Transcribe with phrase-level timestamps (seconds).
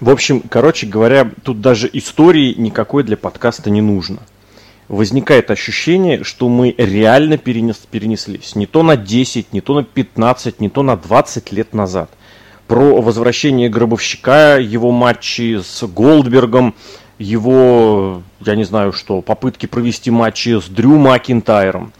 [0.00, 4.18] В общем, короче говоря, тут даже истории никакой для подкаста не нужно.
[4.86, 10.60] Возникает ощущение, что мы реально перенес, перенеслись не то на 10, не то на 15,
[10.60, 12.10] не то на 20 лет назад.
[12.68, 16.74] Про возвращение Гробовщика, его матчи с Голдбергом,
[17.18, 21.92] его, я не знаю что, попытки провести матчи с Дрю Макинтайром,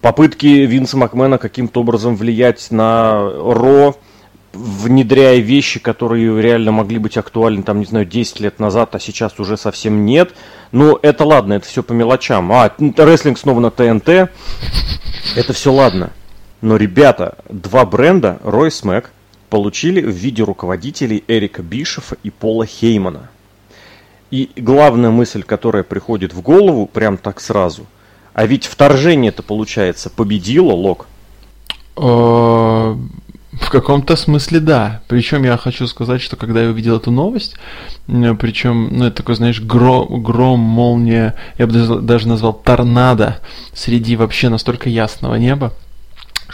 [0.00, 3.96] попытки Винса Макмена каким-то образом влиять на Ро,
[4.54, 9.38] внедряя вещи, которые реально могли быть актуальны, там, не знаю, 10 лет назад, а сейчас
[9.38, 10.34] уже совсем нет.
[10.72, 12.50] Ну, это ладно, это все по мелочам.
[12.52, 14.30] А, рестлинг снова на ТНТ.
[15.36, 16.10] Это все ладно.
[16.60, 19.10] Но, ребята, два бренда, Рой Смэк,
[19.50, 23.30] получили в виде руководителей Эрика Бишефа и Пола Хеймана.
[24.30, 27.86] И главная мысль, которая приходит в голову, прям так сразу,
[28.32, 31.06] а ведь вторжение это получается победило Лок.
[33.54, 35.02] Э, в каком-то смысле да.
[35.08, 37.56] Причем я хочу сказать, что когда я увидел эту новость,
[38.06, 43.38] причем, ну, это такой, знаешь, гром, гром молния, я бы даже назвал торнадо
[43.72, 45.72] среди вообще настолько ясного неба,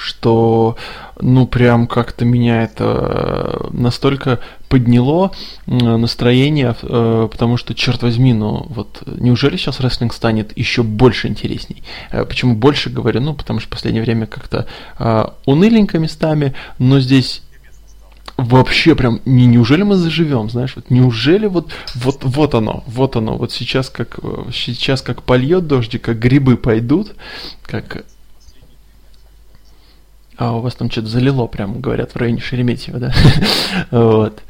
[0.01, 0.77] что,
[1.21, 5.33] ну, прям как-то меня это настолько подняло
[5.67, 11.83] настроение, э, потому что, черт возьми, ну, вот, неужели сейчас рестлинг станет еще больше интересней?
[12.11, 13.21] Э, почему больше говорю?
[13.21, 14.67] Ну, потому что в последнее время как-то
[14.99, 17.43] э, уныленько местами, но здесь
[18.39, 23.37] вообще прям не неужели мы заживем знаешь вот неужели вот вот вот оно вот оно
[23.37, 24.19] вот сейчас как
[24.51, 27.17] сейчас как польет дождик как грибы пойдут
[27.63, 28.05] как
[30.41, 33.13] а у вас там что-то залило, прям говорят, в районе Шереметьево, да?
[33.91, 34.41] вот.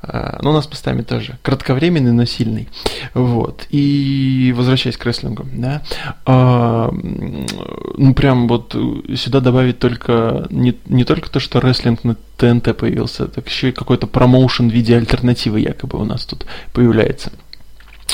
[0.00, 2.66] А, ну, у нас местами тоже кратковременный, но сильный.
[3.12, 3.66] Вот.
[3.68, 5.82] И возвращаясь к рестлингу, да,
[6.24, 8.74] а, ну, прям вот
[9.16, 13.72] сюда добавить только не, не только то, что рестлинг на ТНТ появился, так еще и
[13.72, 17.32] какой-то промоушен в виде альтернативы якобы у нас тут появляется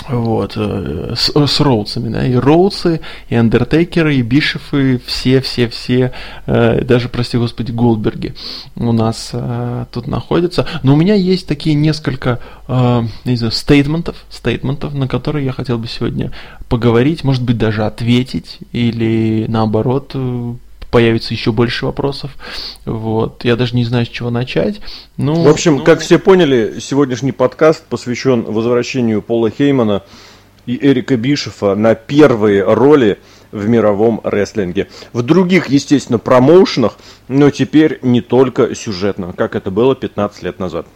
[0.09, 6.13] вот, э, с, с Роудсами, да, и Роудсы, и Андертейкеры, и Бишефы, все-все-все,
[6.47, 8.35] э, даже, прости господи, Голдберги
[8.77, 10.67] у нас э, тут находятся.
[10.83, 15.79] Но у меня есть такие несколько, э, не знаю, стейтментов, стейтментов, на которые я хотел
[15.79, 16.33] бы сегодня
[16.69, 20.55] поговорить, может быть, даже ответить, или наоборот, э,
[20.91, 22.37] появится еще больше вопросов.
[22.85, 23.45] Вот.
[23.45, 24.81] Я даже не знаю, с чего начать.
[25.17, 25.85] Ну, в общем, ну...
[25.85, 30.03] как все поняли, сегодняшний подкаст посвящен возвращению Пола Хеймана
[30.67, 33.19] и Эрика Бишефа на первые роли
[33.53, 34.89] в мировом рестлинге.
[35.13, 36.97] В других, естественно, промоушенах,
[37.29, 40.87] но теперь не только сюжетно, как это было 15 лет назад.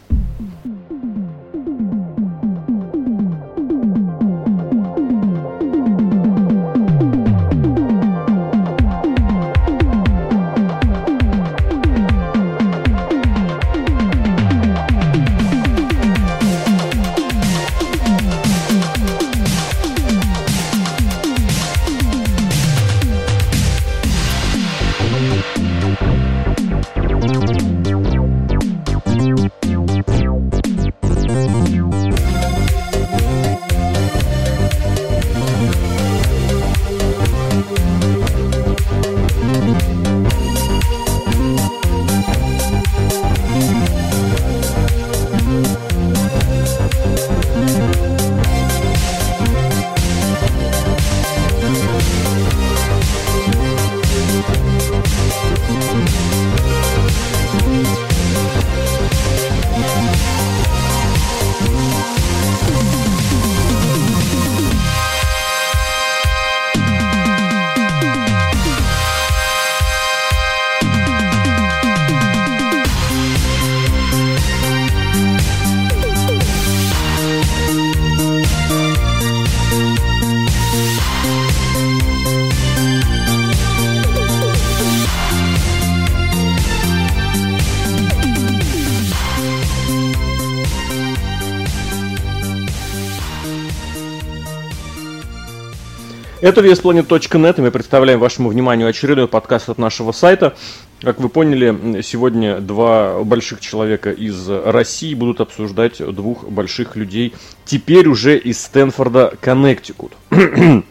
[96.45, 100.55] Это VSPlanet.net, и мы представляем вашему вниманию очередной подкаст от нашего сайта.
[101.01, 107.33] Как вы поняли, сегодня два больших человека из России будут обсуждать двух больших людей,
[107.65, 110.13] теперь уже из Стэнфорда, Коннектикут.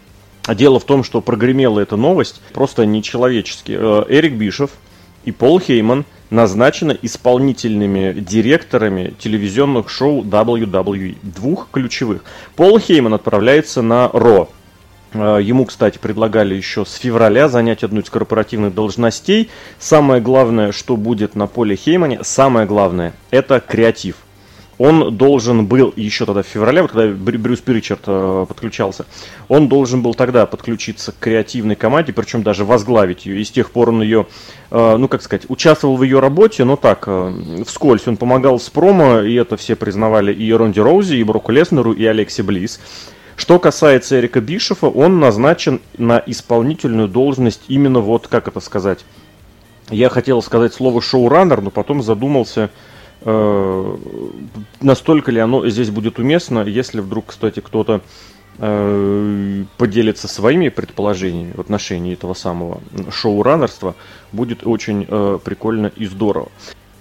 [0.48, 3.76] Дело в том, что прогремела эта новость просто нечеловечески.
[3.78, 4.70] Э, Эрик Бишев
[5.24, 12.24] и Пол Хейман назначены исполнительными директорами телевизионных шоу WWE, двух ключевых.
[12.56, 14.48] Пол Хейман отправляется на Ро,
[15.14, 19.50] ему, кстати, предлагали еще с февраля занять одну из корпоративных должностей.
[19.78, 24.16] Самое главное, что будет на поле Хеймане, самое главное, это креатив.
[24.78, 29.06] он должен был еще тогда в феврале, вот когда Брюс Причард э, подключался,
[29.48, 33.40] он должен был тогда подключиться к креативной команде, причем даже возглавить ее.
[33.40, 34.26] И с тех пор он ее,
[34.70, 38.06] э, ну как сказать, участвовал в ее работе, но так, э, вскользь.
[38.08, 42.04] Он помогал с промо, и это все признавали и Ронди Роузи, и Броку Леснеру, и
[42.04, 42.80] Алекси Близ.
[43.36, 49.04] Что касается Эрика Бишефа, он назначен на исполнительную должность именно вот, как это сказать,
[49.90, 52.70] я хотел сказать слово шоураннер, но потом задумался,
[53.22, 53.96] э,
[54.80, 58.00] настолько ли оно здесь будет уместно, если вдруг, кстати, кто-то
[58.58, 63.94] э, поделится своими предположениями в отношении этого самого шоураннерства,
[64.32, 66.48] будет очень э, прикольно и здорово.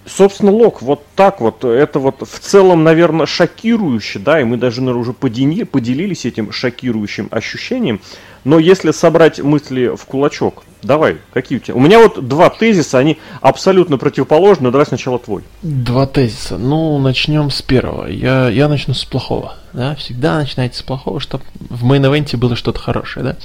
[0.06, 4.82] Собственно, Лок, вот так вот, это вот в целом, наверное, шокирующе, да, и мы даже,
[4.82, 8.00] наверное, уже поделились этим шокирующим ощущением,
[8.44, 11.74] но если собрать мысли в кулачок, давай, какие у тебя?
[11.74, 15.42] У меня вот два тезиса, они абсолютно противоположны, давай сначала твой.
[15.62, 16.58] Два тезиса.
[16.58, 18.06] Ну, начнем с первого.
[18.06, 19.56] Я, я начну с плохого.
[19.72, 19.94] Да?
[19.94, 23.36] Всегда начинайте с плохого, чтобы в мейн-эвенте было что-то хорошее, да?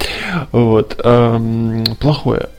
[0.52, 1.00] Вот.
[1.04, 2.50] Эм, плохое.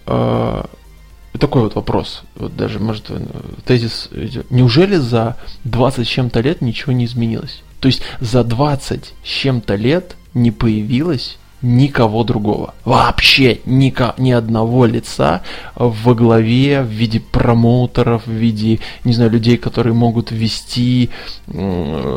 [1.39, 3.21] Такой вот вопрос, вот даже, может, э,
[3.65, 4.11] тезис,
[4.51, 7.63] неужели за 20 с чем-то лет ничего не изменилось?
[7.81, 12.75] То есть за 20 с чем-то лет не появилось никого другого.
[12.85, 15.43] Вообще ника, ни одного лица
[15.75, 21.11] во главе в виде промоутеров, в виде, не знаю, людей, которые могут вести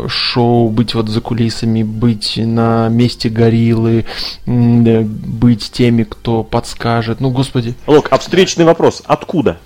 [0.07, 4.05] шоу, быть вот за кулисами, быть на месте гориллы,
[4.45, 7.19] быть теми, кто подскажет.
[7.19, 7.75] Ну, господи.
[7.87, 9.01] Лок, а встречный вопрос.
[9.05, 9.57] Откуда?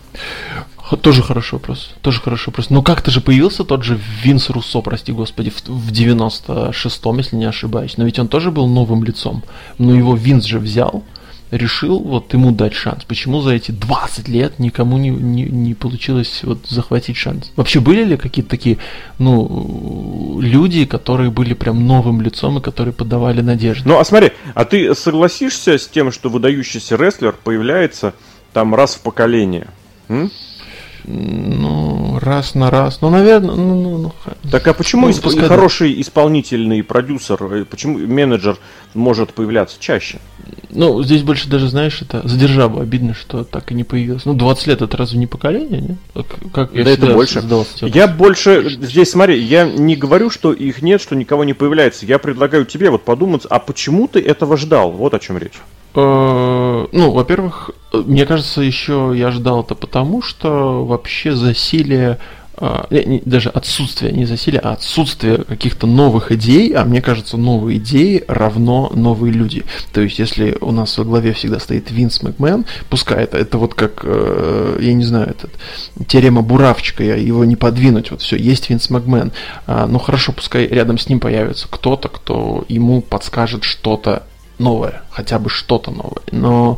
[0.96, 1.94] Тоже хороший вопрос.
[2.02, 2.70] Тоже хороший вопрос.
[2.70, 7.46] Но как-то же появился тот же Винс Руссо, прости господи, в, в 96-м, если не
[7.46, 7.98] ошибаюсь.
[7.98, 9.44] Но ведь он тоже был новым лицом.
[9.78, 11.04] Но его Винс же взял,
[11.52, 13.04] решил вот ему дать шанс.
[13.04, 17.52] Почему за эти 20 лет никому не, не, не получилось вот захватить шанс?
[17.56, 18.78] Вообще были ли какие-то такие,
[19.20, 23.88] ну, люди, которые были прям новым лицом и которые подавали надежды?
[23.88, 28.14] Ну, а смотри, а ты согласишься с тем, что выдающийся рестлер появляется
[28.54, 29.68] там раз в поколение?
[30.10, 30.32] М?
[31.08, 33.00] Ну, раз на раз.
[33.00, 34.14] Ну, наверное, ну, ну, ну.
[34.52, 35.26] Так а почему ну, исп...
[35.48, 38.58] хороший исполнительный продюсер, э, почему менеджер
[38.94, 40.20] может появляться чаще?
[40.70, 44.26] Ну, здесь больше даже, знаешь, это за державу обидно, что так и не появилось.
[44.26, 45.98] Ну, 20 лет это разве не поколение, нет?
[46.14, 47.42] Как, как да это больше.
[47.82, 52.06] Я больше, здесь смотри, я не говорю, что их нет, что никого не появляется.
[52.06, 54.92] Я предлагаю тебе вот подумать, а почему ты этого ждал?
[54.92, 55.54] Вот о чем речь.
[55.98, 62.20] Э, ну, во-первых, мне кажется, еще я ждал это потому, что вообще засилие
[62.60, 62.88] а,
[63.26, 68.92] даже отсутствие, не засилие, а отсутствие каких-то новых идей, а мне кажется, новые идеи равно
[68.96, 69.64] новые люди.
[69.94, 73.76] То есть, если у нас во главе всегда стоит Винс Макмен, пускай это, это вот
[73.76, 75.52] как, э, я не знаю, этот,
[76.08, 79.32] теорема Буравчика, его не подвинуть, вот все, есть Винс Макмен,
[79.68, 84.24] а, ну хорошо, пускай рядом с ним появится кто-то, кто ему подскажет что-то
[84.60, 86.24] новое, хотя бы что-то новое.
[86.32, 86.78] Но,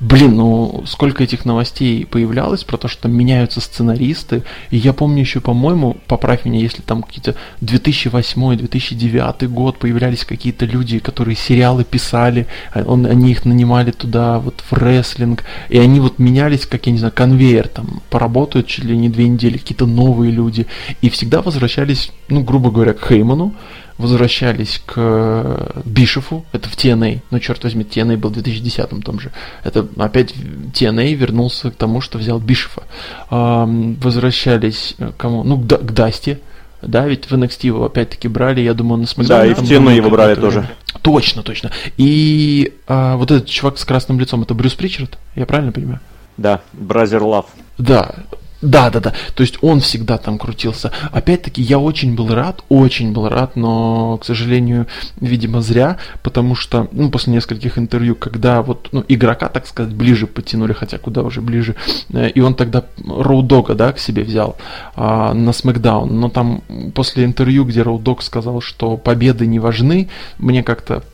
[0.00, 4.42] блин, ну сколько этих новостей появлялось про то, что меняются сценаристы.
[4.70, 10.98] И я помню еще, по-моему, поправь меня, если там какие-то 2008-2009 год появлялись какие-то люди,
[10.98, 16.18] которые сериалы писали, а он, они их нанимали туда, вот в рестлинг, и они вот
[16.18, 20.32] менялись, как, я не знаю, конвейер, там, поработают чуть ли не две недели, какие-то новые
[20.32, 20.66] люди,
[21.02, 23.54] и всегда возвращались, ну, грубо говоря, к Хейману,
[23.98, 29.20] возвращались к э, Бишефу, это в TNA, ну черт возьми, TNA был в 2010 том
[29.20, 29.32] же,
[29.64, 32.84] это опять TNA вернулся к тому, что взял Бишефа.
[33.28, 35.42] Возвращались э, кому?
[35.42, 36.38] Ну, к, к Дасти,
[36.80, 39.26] да, ведь в NXT его опять-таки брали, я думаю, на SmackDown.
[39.26, 40.68] Да, и в TNA его брали тоже.
[41.02, 41.70] Точно, точно.
[41.96, 46.00] И а, вот этот чувак с красным лицом, это Брюс Причард, я правильно понимаю?
[46.36, 47.46] Да, Brother Love.
[47.78, 48.14] Да,
[48.60, 49.12] да, да, да.
[49.34, 50.90] То есть он всегда там крутился.
[51.12, 54.88] Опять-таки, я очень был рад, очень был рад, но, к сожалению,
[55.20, 60.26] видимо, зря, потому что, ну, после нескольких интервью, когда вот, ну, игрока, так сказать, ближе
[60.26, 61.76] потянули, хотя куда уже ближе,
[62.12, 64.56] э, и он тогда Роудога, да, к себе взял
[64.96, 66.62] а, на Смакдаун, но там
[66.94, 71.04] после интервью, где Роудог сказал, что победы не важны, мне как-то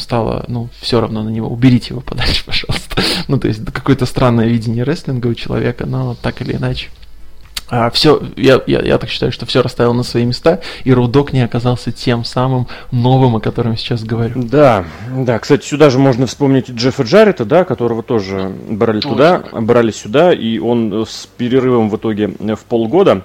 [0.00, 3.02] стало, ну, все равно на него, уберите его подальше, пожалуйста.
[3.28, 6.88] ну, то есть какое-то странное видение рестлинга у человека, но так или иначе.
[7.68, 11.32] А все, я, я, я так считаю, что все расставил на свои места, и Рудок
[11.32, 14.40] не оказался тем самым новым, о котором я сейчас говорю.
[14.44, 19.90] Да, да, кстати, сюда же можно вспомнить Джеффа Джаррета, да, которого тоже брали туда, брали
[19.90, 23.22] сюда, и он с перерывом в итоге в полгода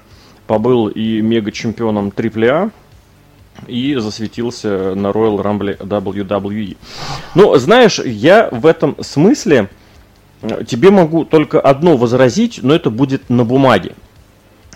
[0.47, 2.71] побыл и мега-чемпионом AAA,
[3.67, 6.77] и засветился на Royal Rumble WWE.
[7.35, 9.69] Ну, знаешь, я в этом смысле
[10.65, 13.95] тебе могу только одно возразить, но это будет на бумаге.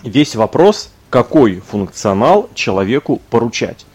[0.02, 3.86] Весь вопрос какой функционал человеку поручать.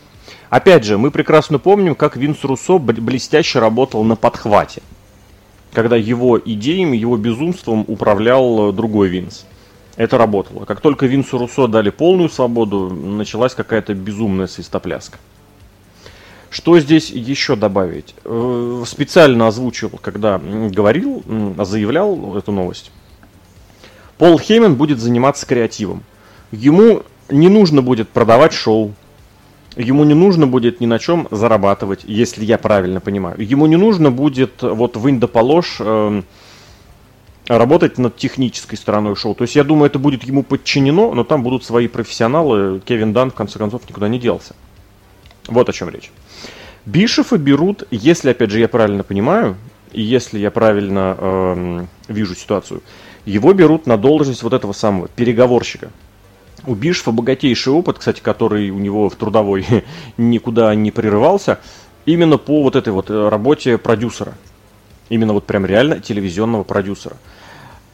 [0.50, 4.82] Опять же, мы прекрасно помним, как Винс Руссо блестяще работал на подхвате,
[5.72, 9.46] когда его идеями, его безумством управлял другой Винс.
[10.02, 10.66] Это работало.
[10.66, 15.20] Как только Винсу Руссо дали полную свободу, началась какая-то безумная свистопляска.
[16.50, 18.16] Что здесь еще добавить?
[18.26, 21.24] Э, специально озвучил, когда говорил,
[21.60, 22.92] заявлял эту новость.
[24.18, 26.02] Пол Хеймен будет заниматься креативом.
[26.52, 28.96] Ему не нужно будет продавать шоу.
[29.76, 33.40] Ему не нужно будет ни на чем зарабатывать, если я правильно понимаю.
[33.40, 36.24] Ему не нужно будет вот в Индополож э,
[37.58, 39.36] работать над технической стороной шоу.
[39.36, 42.82] То есть я думаю, это будет ему подчинено, но там будут свои профессионалы.
[42.86, 44.56] Кевин Дан, в конце концов, никуда не делся.
[45.48, 46.12] Вот о чем речь.
[46.86, 49.56] Бишефа берут, если, опять же, я правильно понимаю,
[49.92, 52.82] и если я правильно э, вижу ситуацию,
[53.26, 55.92] его берут на должность вот этого самого переговорщика.
[56.66, 59.66] У Бишефа богатейший опыт, кстати, который у него в трудовой
[60.18, 61.60] никуда не прерывался,
[62.06, 64.34] именно по вот этой вот э, работе продюсера.
[65.12, 67.18] Именно вот прям реально телевизионного продюсера.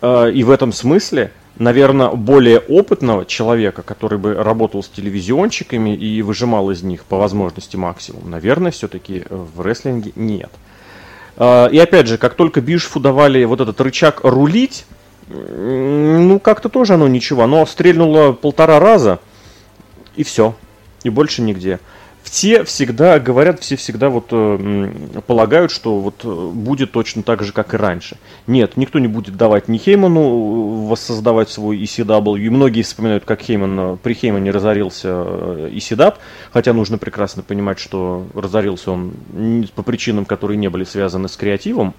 [0.01, 6.21] Э, и в этом смысле наверное, более опытного человека, который бы работал с телевизионщиками и
[6.21, 10.51] выжимал из них по возможности максимум, наверное, все-таки в рестлинге нет.
[11.35, 14.85] А, и опять же, как только Бишфу давали вот этот рычаг рулить,
[15.29, 17.43] ну, как-то тоже оно ничего.
[17.43, 19.19] Оно стрельнуло полтора раза,
[20.15, 20.55] и все.
[21.03, 21.79] И больше нигде
[22.29, 24.91] все всегда говорят, все всегда вот э,
[25.25, 28.17] полагают, что вот э, будет точно так же, как и раньше.
[28.47, 32.37] Нет, никто не будет давать ни Хейману э, воссоздавать свой ECW.
[32.37, 36.15] И многие вспоминают, как Хейман при Хеймане разорился ECW,
[36.51, 39.13] хотя нужно прекрасно понимать, что разорился он
[39.75, 41.93] по причинам, которые не были связаны с креативом.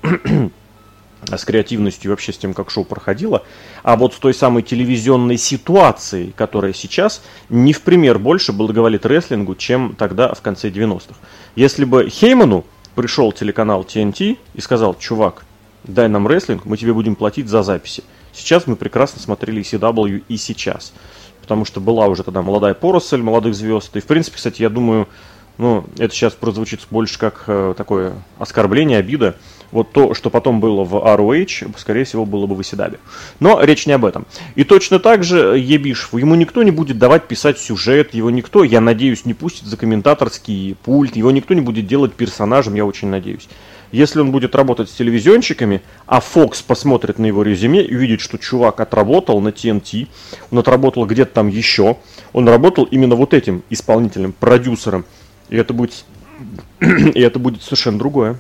[1.27, 3.43] С креативностью вообще с тем, как шоу проходило,
[3.83, 9.55] а вот с той самой телевизионной ситуацией, которая сейчас не в пример больше благоволит рестлингу,
[9.55, 11.15] чем тогда в конце 90-х.
[11.57, 15.45] Если бы Хейману пришел телеканал TNT и сказал, чувак,
[15.85, 18.03] дай нам рестлинг, мы тебе будем платить за записи.
[18.33, 20.93] Сейчас мы прекрасно смотрели CW и сейчас.
[21.41, 23.97] Потому что была уже тогда молодая поросль молодых звезд.
[23.97, 25.09] И, в принципе, кстати, я думаю,
[25.57, 29.37] ну, это сейчас прозвучит больше как э, такое оскорбление, обида
[29.71, 32.99] вот то, что потом было в ROH, скорее всего, было бы в Исидабе.
[33.41, 34.27] Но речь не об этом.
[34.55, 38.81] И точно так же Ебишев, ему никто не будет давать писать сюжет, его никто, я
[38.81, 43.49] надеюсь, не пустит за комментаторский пульт, его никто не будет делать персонажем, я очень надеюсь.
[43.91, 48.37] Если он будет работать с телевизионщиками, а Fox посмотрит на его резюме и увидит, что
[48.37, 50.09] чувак отработал на TNT,
[50.51, 51.97] он отработал где-то там еще,
[52.35, 55.07] он работал именно вот этим исполнительным продюсером,
[55.49, 56.05] и это будет,
[56.81, 58.37] и это будет совершенно другое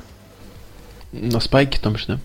[1.13, 2.19] на спайке том же, да?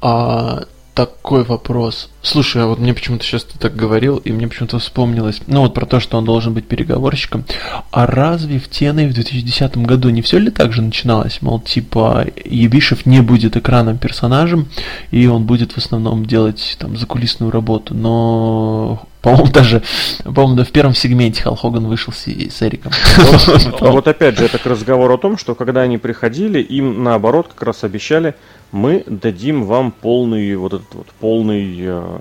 [0.00, 2.10] А, такой вопрос.
[2.22, 5.72] Слушай, а вот мне почему-то сейчас ты так говорил, и мне почему-то вспомнилось, ну вот
[5.72, 7.44] про то, что он должен быть переговорщиком.
[7.90, 11.40] А разве в TNA в 2010 году не все ли так же начиналось?
[11.40, 14.68] Мол, типа, Ебишев не будет экраном персонажем,
[15.10, 19.82] и он будет в основном делать там закулисную работу, но по-моему, даже,
[20.24, 22.92] по-моему, да, в первом сегменте Хал Хоган вышел с, с Эриком.
[23.16, 27.48] Вот, вот опять же, это к разговору о том, что когда они приходили, им наоборот
[27.48, 28.34] как раз обещали,
[28.72, 32.18] мы дадим вам полный вот этот вот полный э,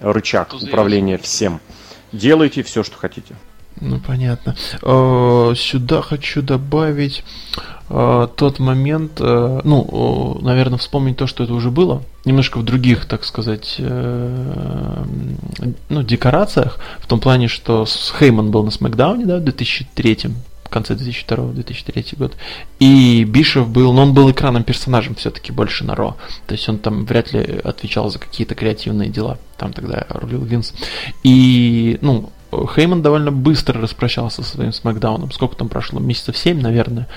[0.00, 1.60] рычаг управления всем.
[2.12, 3.34] Делайте все, что хотите.
[3.80, 4.54] Ну, понятно.
[4.82, 7.24] Э, сюда хочу добавить
[7.88, 13.06] э, тот момент, э, ну, наверное, вспомнить то, что это уже было, немножко в других,
[13.06, 13.76] так сказать,
[15.88, 17.84] ну, декорациях, в том плане, что
[18.18, 20.30] Хейман был на Смакдауне, да, в 2003
[20.64, 22.32] в конце 2002-2003 год.
[22.80, 26.16] И Бишев был, но он был экраном персонажем все-таки больше на Ро.
[26.46, 29.38] То есть он там вряд ли отвечал за какие-то креативные дела.
[29.56, 30.74] Там тогда рулил Винс.
[31.22, 32.30] И, ну,
[32.74, 35.32] Хейман довольно быстро распрощался со своим Смакдауном.
[35.32, 36.00] Сколько там прошло?
[36.00, 37.08] Месяцев 7, наверное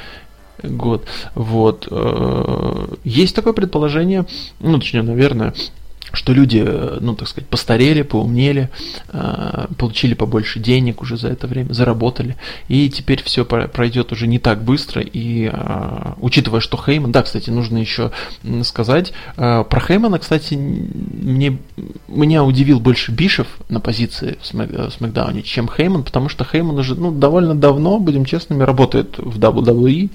[0.63, 1.05] год.
[1.35, 1.87] Вот.
[1.91, 4.25] Э, есть такое предположение,
[4.59, 5.53] ну, точнее, наверное,
[6.13, 8.69] что люди, э, ну, так сказать, постарели, поумнели,
[9.09, 12.35] э, получили побольше денег уже за это время, заработали,
[12.67, 17.49] и теперь все пройдет уже не так быстро, и э, учитывая, что Хейман, да, кстати,
[17.49, 18.11] нужно еще
[18.63, 21.57] сказать, про Хеймана, кстати, мне,
[22.07, 27.11] меня удивил больше Бишев на позиции в Смакдауне, чем Хейман, потому что Хейман уже, ну,
[27.11, 30.09] довольно давно, будем честными, работает в WWE,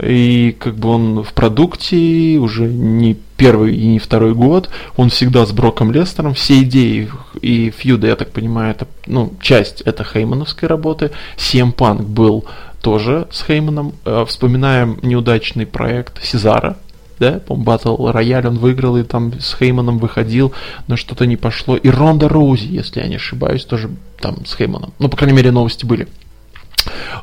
[0.00, 5.44] и как бы он в продукте уже не первый и не второй год, он всегда
[5.44, 10.68] с Броком Лестером, все идеи и фьюды, я так понимаю, это, ну, часть это Хеймановской
[10.68, 12.44] работы, Сем Панк был
[12.80, 16.76] тоже с Хейманом, э, вспоминаем неудачный проект Сезара,
[17.18, 20.52] да, по Батл Рояль он выиграл и там с Хейманом выходил,
[20.88, 21.76] но что-то не пошло.
[21.76, 24.92] И Ронда Роузи, если я не ошибаюсь, тоже там с Хейманом.
[24.98, 26.08] Ну, по крайней мере, новости были.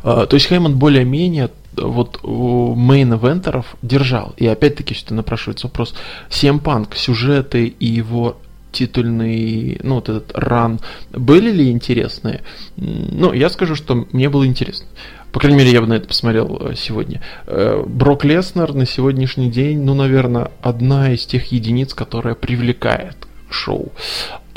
[0.03, 1.49] Uh, то есть Хейман более-менее
[1.81, 4.33] вот мейн-эвентеров держал.
[4.38, 5.95] И опять-таки сюда напрашивается вопрос.
[6.29, 8.38] CM Punk, сюжеты и его
[8.71, 10.79] титульный, ну, вот этот run,
[11.12, 12.41] были ли интересные?
[12.75, 14.88] Ну, я скажу, что мне было интересно.
[15.31, 17.21] По крайней мере, я бы на это посмотрел э, сегодня.
[17.45, 23.15] Э, Брок Леснер на сегодняшний день, ну, наверное, одна из тех единиц, которая привлекает
[23.50, 23.91] шоу.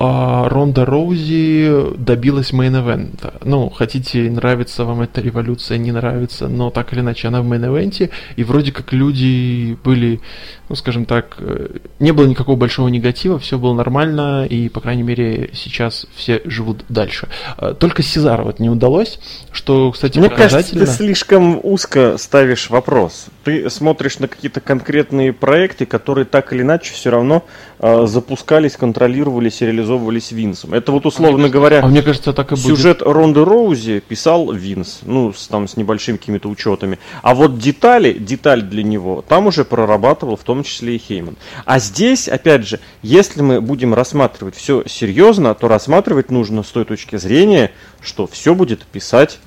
[0.04, 3.34] А Ронда Роузи добилась мейн-эвента.
[3.44, 8.10] Ну, хотите, нравится вам эта революция, не нравится, но так или иначе она в мейн-эвенте,
[8.34, 10.20] и вроде как люди были,
[10.68, 15.04] ну, скажем так, э, не было никакого большого негатива, все было нормально, и, по крайней
[15.04, 17.28] мере, сейчас все живут дальше.
[17.56, 19.20] А, только Сезару вот не удалось,
[19.52, 23.26] что, кстати, Мне кажется, ты слишком узко ставишь вопрос.
[23.44, 27.44] Ты смотришь на какие-то конкретные проекты, которые так или иначе все равно
[27.78, 30.74] э, запускались, контролировались и реализовывались реализовывались Винсом.
[30.74, 32.64] Это вот условно а говоря, а мне кажется, так и будет.
[32.64, 36.98] сюжет Ронды Роузи писал Винс, ну, с, там, с небольшими какими-то учетами.
[37.22, 41.36] А вот детали, деталь для него, там уже прорабатывал в том числе и Хейман.
[41.64, 46.84] А здесь, опять же, если мы будем рассматривать все серьезно, то рассматривать нужно с той
[46.84, 49.38] точки зрения, что все будет писать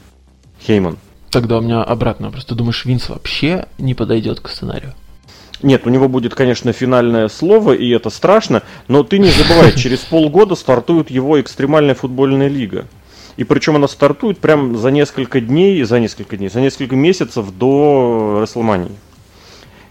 [0.66, 0.98] Хейман.
[1.32, 2.32] Тогда у меня обратно.
[2.32, 4.94] Просто думаешь, Винс вообще не подойдет к сценарию?
[5.62, 10.00] Нет, у него будет, конечно, финальное слово, и это страшно, но ты не забывай, через
[10.00, 12.86] полгода стартует его экстремальная футбольная лига.
[13.38, 18.40] И причем она стартует прям за несколько дней, за несколько дней, за несколько месяцев до
[18.42, 18.92] Расселмании.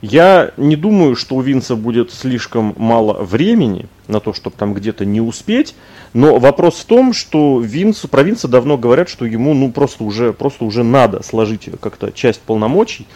[0.01, 5.07] Я не думаю, что у Винса будет слишком мало времени на то, чтобы там где-то
[5.07, 5.75] не успеть,
[6.13, 10.35] но вопрос в том, что Винсу, про Винса давно говорят, что ему ну просто уже,
[10.35, 13.07] просто уже надо сложить как-то часть полномочий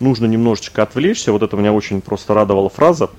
[0.00, 1.32] нужно немножечко отвлечься.
[1.32, 3.10] Вот это меня очень просто радовала фраза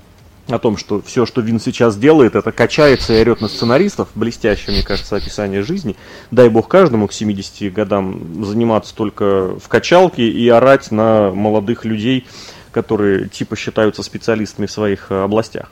[0.48, 4.08] о том, что все, что Вин сейчас делает, это качается и орет на сценаристов.
[4.14, 5.96] Блестящее, мне кажется, описание жизни.
[6.30, 12.26] Дай бог каждому к 70 годам заниматься только в качалке и орать на молодых людей,
[12.72, 15.70] которые типа считаются специалистами в своих э, областях.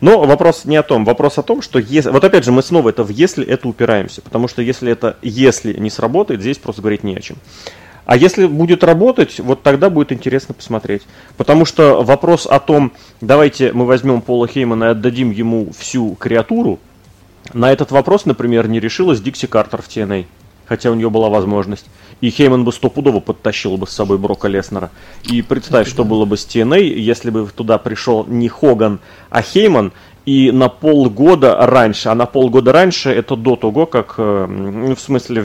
[0.00, 1.04] Но вопрос не о том.
[1.04, 2.10] Вопрос о том, что если...
[2.10, 4.22] Вот опять же, мы снова это в «если» это упираемся.
[4.22, 7.36] Потому что если это «если» не сработает, здесь просто говорить не о чем.
[8.06, 11.02] А если будет работать, вот тогда будет интересно посмотреть.
[11.36, 16.78] Потому что вопрос о том, давайте мы возьмем Пола Хеймана и отдадим ему всю креатуру,
[17.52, 20.26] на этот вопрос, например, не решилась Дикси Картер в TNA.
[20.66, 21.86] Хотя у нее была возможность.
[22.20, 24.90] И Хейман бы стопудово подтащил бы с собой Брока Леснера.
[25.24, 29.92] И представь, что было бы с TNA, если бы туда пришел не Хоган, а Хейман,
[30.24, 35.00] и на полгода раньше, а на полгода раньше это до того, как, э, ну, в
[35.00, 35.44] смысле,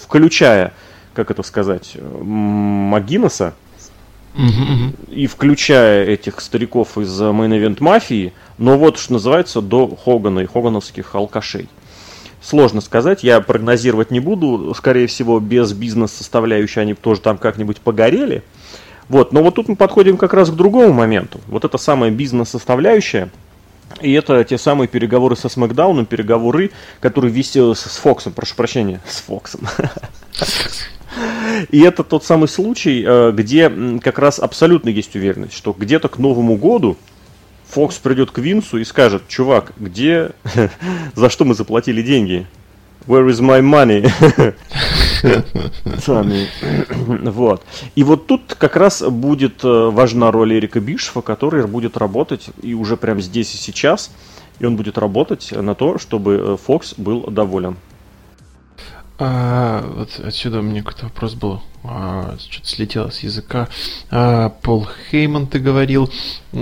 [0.00, 0.72] включая
[1.14, 3.54] как это сказать, Магинеса,
[5.10, 11.14] и включая этих стариков из мейн-эвент мафии, но вот что называется до Хогана и хогановских
[11.14, 11.68] алкашей.
[12.42, 18.42] Сложно сказать, я прогнозировать не буду, скорее всего, без бизнес-составляющей они тоже там как-нибудь погорели.
[19.08, 21.40] Вот, но вот тут мы подходим как раз к другому моменту.
[21.46, 23.30] Вот это самая бизнес-составляющая,
[24.00, 29.20] и это те самые переговоры со Смакдауном, переговоры, которые вести с Фоксом, прошу прощения, с
[29.20, 29.68] Фоксом.
[31.70, 33.70] И это тот самый случай, э, где
[34.02, 36.96] как раз абсолютно есть уверенность, что где-то к Новому году
[37.68, 40.30] Фокс придет к Винсу и скажет, чувак, где,
[41.14, 42.46] за что мы заплатили деньги?
[43.06, 44.10] Where is my money?
[46.00, 46.48] Сами.
[47.30, 47.62] вот.
[47.94, 52.72] И вот тут как раз будет э, важна роль Эрика Бишфа, который будет работать и
[52.74, 54.10] уже прямо здесь и сейчас,
[54.58, 57.76] и он будет работать на то, чтобы э, Фокс был доволен.
[59.18, 61.60] А, вот отсюда у меня какой-то вопрос был.
[61.84, 63.68] А, что-то слетело с языка.
[64.10, 66.10] А, Пол Хейман, ты говорил.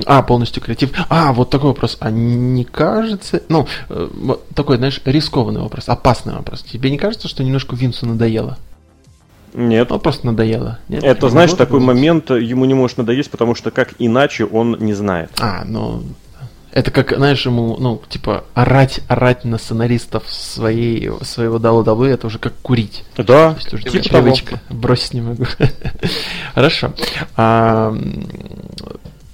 [0.05, 0.91] А, полностью креатив.
[1.09, 1.97] А, вот такой вопрос.
[2.01, 3.43] А не кажется...
[3.49, 6.63] Ну, э, вот такой, знаешь, рискованный вопрос, опасный вопрос.
[6.63, 8.59] Тебе не кажется, что немножко Винсу надоело?
[9.55, 9.89] Нет.
[9.91, 10.79] Ну, просто надоело.
[10.89, 11.05] Нет?
[11.05, 15.31] Это, знаешь, такой момент ему не может надоесть, потому что как иначе он не знает.
[15.41, 16.03] А, ну,
[16.73, 22.39] это как, знаешь, ему, ну, типа, орать, орать на сценаристов своей, своего WWE, это уже
[22.39, 23.05] как курить.
[23.17, 24.61] Да, То есть уже типа привычка.
[24.69, 24.81] Того.
[24.81, 25.45] Бросить не могу.
[26.55, 26.95] Хорошо.
[27.37, 27.95] А,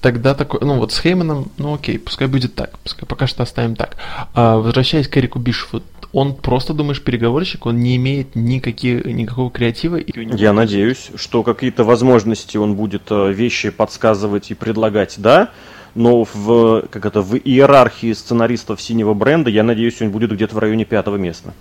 [0.01, 3.77] тогда такой, ну вот с Хейманом, ну окей, пускай будет так, пускай пока что оставим
[3.77, 3.97] так.
[4.35, 10.01] А, возвращаясь к Эрику Бишфу, он просто, думаешь, переговорщик, он не имеет никаких, никакого креатива?
[10.07, 15.51] Я надеюсь, что какие-то возможности он будет э, вещи подсказывать и предлагать, да,
[15.99, 20.59] но в, как это, в иерархии сценаристов синего бренда, я надеюсь, он будет где-то в
[20.59, 21.53] районе пятого места.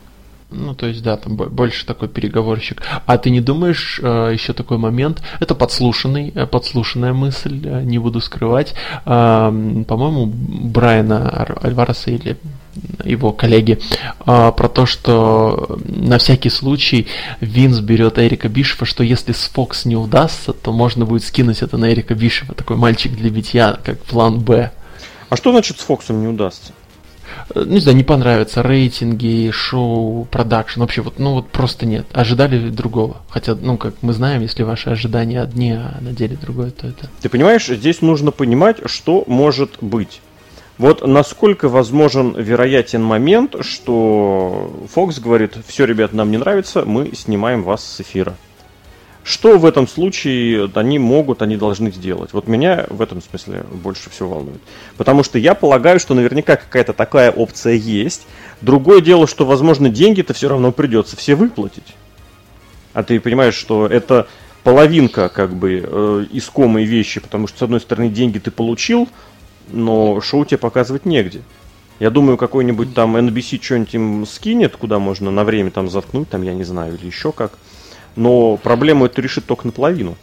[0.49, 2.81] Ну, то есть, да, там больше такой переговорщик.
[3.05, 7.99] А ты не думаешь, э, еще такой момент, это подслушанный, э, подслушанная мысль, э, не
[7.99, 8.73] буду скрывать.
[9.03, 12.37] По-моему, Брайана Альвареса или
[13.03, 13.79] его коллеги,
[14.23, 17.07] про то, что на всякий случай
[17.41, 21.77] Винс берет Эрика Бишева, что если с Фокс не удастся, то можно будет скинуть это
[21.77, 24.71] на Эрика Бишева, такой мальчик для битья, как план Б.
[25.29, 26.71] А что значит с Фоксом не удастся?
[27.53, 32.05] Э, не знаю, не понравятся рейтинги, шоу, продакшн, вообще вот, ну вот просто нет.
[32.13, 33.17] Ожидали другого.
[33.29, 37.09] Хотя, ну, как мы знаем, если ваши ожидания одни, а на деле другое, то это...
[37.21, 40.21] Ты понимаешь, здесь нужно понимать, что может быть.
[40.77, 47.63] Вот насколько возможен вероятен момент, что Фокс говорит, все, ребят, нам не нравится, мы снимаем
[47.63, 48.35] вас с эфира.
[49.27, 52.31] Что в этом случае они могут, они должны сделать?
[52.31, 54.61] Вот меня в этом смысле больше всего волнует.
[54.95, 58.25] Потому что я полагаю, что наверняка какая-то такая опция есть.
[58.61, 61.93] Другое дело, что, возможно, деньги-то все равно придется все выплатить.
[62.93, 64.27] А ты понимаешь, что это
[64.63, 69.09] половинка как бы э, искомой вещи, потому что, с одной стороны, деньги ты получил,
[69.67, 71.41] но шоу тебе показывать негде.
[71.99, 76.43] Я думаю, какой-нибудь там NBC что-нибудь им скинет, куда можно на время там заткнуть, там,
[76.43, 77.51] я не знаю, или еще как
[78.17, 80.17] но проблему это решит только наполовину.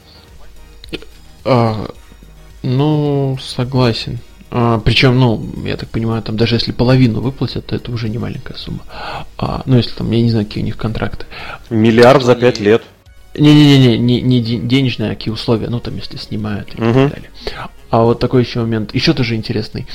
[1.45, 1.87] А,
[2.63, 4.19] ну, согласен.
[4.51, 8.19] А, причем, ну, я так понимаю, там даже если половину выплатят, то это уже не
[8.19, 8.81] маленькая сумма.
[9.39, 11.27] А, ну, если там, я не знаю, какие у них контракты.
[11.71, 12.83] Миллиард за пять лет.
[13.37, 16.93] Не-не-не, не, не денежные, а какие условия, ну, там, если снимают и угу.
[16.93, 17.31] так далее.
[17.91, 19.87] А вот такой еще момент, еще тоже интересный,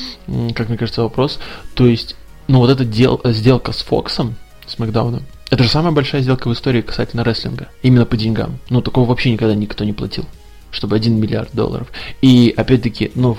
[0.55, 1.39] как мне кажется, вопрос.
[1.73, 2.15] То есть,
[2.47, 4.35] ну, вот эта дел, сделка с Фоксом,
[4.67, 7.69] с Макдауном, это же самая большая сделка в истории касательно рестлинга.
[7.81, 8.59] Именно по деньгам.
[8.69, 10.25] Ну, такого вообще никогда никто не платил.
[10.71, 11.91] Чтобы 1 миллиард долларов.
[12.21, 13.37] И опять-таки, ну,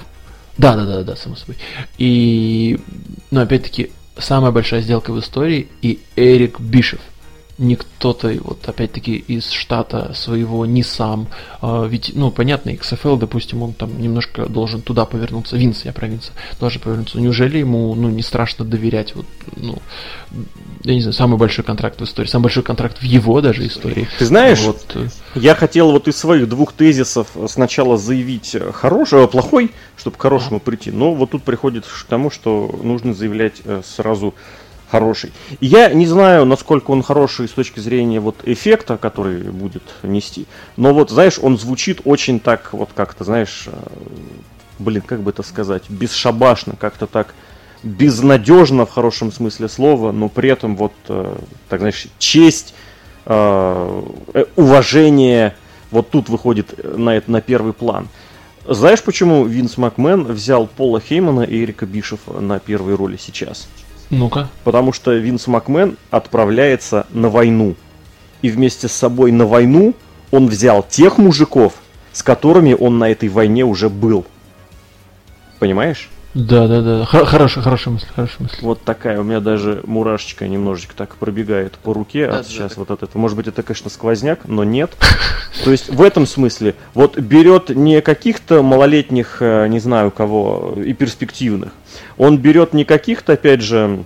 [0.59, 1.57] да, да, да, да, само собой.
[1.99, 2.81] И,
[3.31, 7.01] ну, опять-таки, самая большая сделка в истории и Эрик Бишев
[7.61, 11.29] не кто-то, вот опять-таки из штата своего, не сам.
[11.61, 16.09] А, ведь, ну, понятно, XFL, допустим, он там немножко должен туда повернуться, Винс, я про
[16.09, 17.21] Винса, должен повернуться.
[17.21, 19.79] Неужели ему, ну, не страшно доверять, вот, ну,
[20.85, 24.09] я не знаю, самый большой контракт в истории, самый большой контракт в его даже истории.
[24.19, 29.73] Ты знаешь, вот, э, я хотел вот из своих двух тезисов сначала заявить хороший, плохой,
[29.99, 34.35] чтобы к хорошему прийти, но вот тут приходит к тому, что нужно заявлять э, сразу
[34.91, 35.33] хороший.
[35.61, 40.47] я не знаю, насколько он хороший с точки зрения вот эффекта, который будет нести.
[40.77, 43.73] Но вот, знаешь, он звучит очень так, вот как-то, знаешь, э,
[44.79, 47.35] блин, как бы это сказать, бесшабашно, как-то так
[47.83, 51.37] безнадежно в хорошем смысле слова, но при этом вот, э,
[51.69, 52.75] так знаешь, честь,
[53.27, 54.05] э,
[54.57, 55.55] уважение
[55.91, 58.09] вот тут выходит на, это, на первый план.
[58.67, 63.69] Знаешь, почему Винс Макмен взял Пола Хеймана и Эрика Бишефа на первые роли сейчас?
[64.11, 64.49] Ну-ка.
[64.65, 67.77] Потому что Винс Макмен отправляется на войну.
[68.43, 69.95] И вместе с собой на войну
[70.31, 71.75] он взял тех мужиков,
[72.13, 74.27] с которыми он на этой войне уже был.
[75.59, 76.09] Понимаешь?
[76.33, 77.05] Да, да, да.
[77.05, 78.57] Хорошая, хорошая мысль, хорошая мысль.
[78.61, 79.21] Вот такая.
[79.21, 82.81] У меня даже мурашечка немножечко так пробегает по руке да, да, сейчас да.
[82.81, 83.21] вот от этого.
[83.21, 84.93] Может быть, это, конечно, сквозняк, но нет.
[85.65, 90.93] То есть в этом смысле вот берет не каких-то малолетних, э, не знаю кого, и
[90.93, 91.73] перспективных.
[92.17, 94.05] Он берет не каких-то, опять же,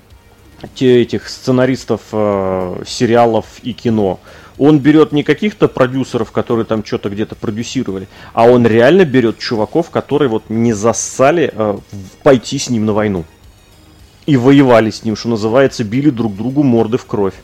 [0.74, 4.18] те этих сценаристов э, сериалов и кино
[4.59, 9.90] он берет не каких-то продюсеров, которые там что-то где-то продюсировали, а он реально берет чуваков,
[9.90, 11.79] которые вот не зассали э,
[12.23, 13.25] пойти с ним на войну.
[14.27, 17.35] И воевали с ним, что называется, били друг другу морды в кровь.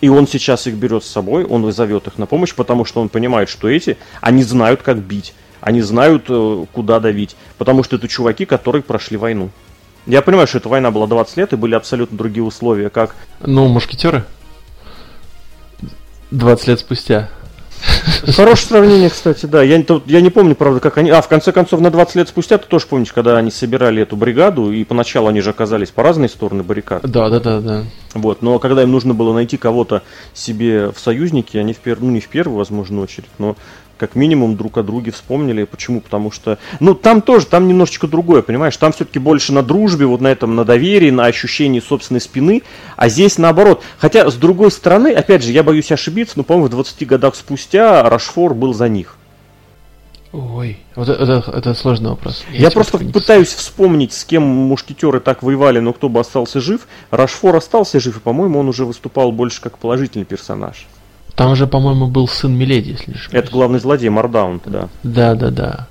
[0.00, 3.08] И он сейчас их берет с собой, он зовет их на помощь, потому что он
[3.08, 5.34] понимает, что эти, они знают, как бить.
[5.60, 7.36] Они знают, э, куда давить.
[7.56, 9.50] Потому что это чуваки, которые прошли войну.
[10.06, 13.14] Я понимаю, что эта война была 20 лет, и были абсолютно другие условия, как...
[13.40, 14.24] Ну, мушкетеры?
[16.30, 17.28] 20 лет спустя.
[18.26, 19.62] Хорошее сравнение, кстати, да.
[19.62, 21.10] Я, я не помню, правда, как они...
[21.10, 24.16] А, в конце концов, на 20 лет спустя, ты тоже помнишь, когда они собирали эту
[24.16, 27.02] бригаду, и поначалу они же оказались по разные стороны баррикад.
[27.08, 27.84] Да, да, да, да.
[28.14, 30.02] Вот, но когда им нужно было найти кого-то
[30.34, 31.98] себе в союзнике, они в пер...
[32.00, 33.56] ну не в первую, возможно, очередь, но
[33.98, 35.64] как минимум друг о друге вспомнили.
[35.64, 36.00] Почему?
[36.00, 38.76] Потому что, ну, там тоже, там немножечко другое, понимаешь?
[38.76, 42.62] Там все-таки больше на дружбе, вот на этом, на доверии, на ощущении собственной спины,
[42.96, 43.82] а здесь наоборот.
[43.98, 48.08] Хотя, с другой стороны, опять же, я боюсь ошибиться, но, по-моему, в 20 годах спустя
[48.08, 49.16] Рашфор был за них.
[50.32, 52.44] Ой, вот это, это сложный вопрос.
[52.52, 56.86] Я, я просто пытаюсь вспомнить, с кем мушкетеры так воевали, но кто бы остался жив.
[57.10, 60.86] Рашфор остался жив, и, по-моему, он уже выступал больше как положительный персонаж.
[61.38, 63.44] Там же, по-моему, был сын Миледи, если не ошибаюсь.
[63.44, 64.88] Это главный злодей Мардаунт, да.
[65.04, 65.88] Да, да, да.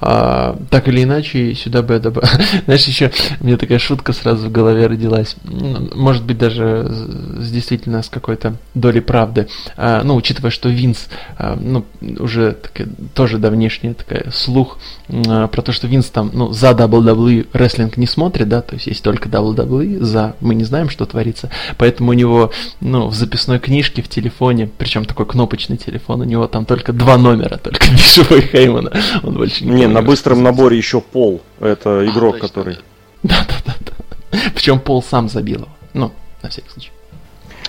[0.00, 2.28] А, так или иначе, сюда бы я добавил...
[2.64, 5.36] Знаешь, еще у меня такая шутка сразу в голове родилась.
[5.44, 9.48] Может быть, даже с, действительно с какой-то долей правды.
[9.76, 11.84] А, ну, учитывая, что Винс, а, ну,
[12.18, 14.78] уже такая, тоже давнешняя такая слух
[15.28, 18.86] а, про то, что Винс там, ну, за WWE рестлинг не смотрит, да, то есть
[18.86, 21.50] есть только WWE, за мы не знаем, что творится.
[21.76, 26.46] Поэтому у него, ну, в записной книжке в телефоне, причем такой кнопочный телефон, у него
[26.46, 28.92] там только два номера, только Бишева и Хеймана.
[29.22, 31.42] Он больше не Не, на быстром наборе еще Пол.
[31.58, 32.48] Это а, игрок, точно.
[32.48, 32.78] который...
[33.22, 34.40] Да-да-да.
[34.54, 35.68] Причем Пол сам забил его.
[35.92, 36.90] Ну, на всякий случай.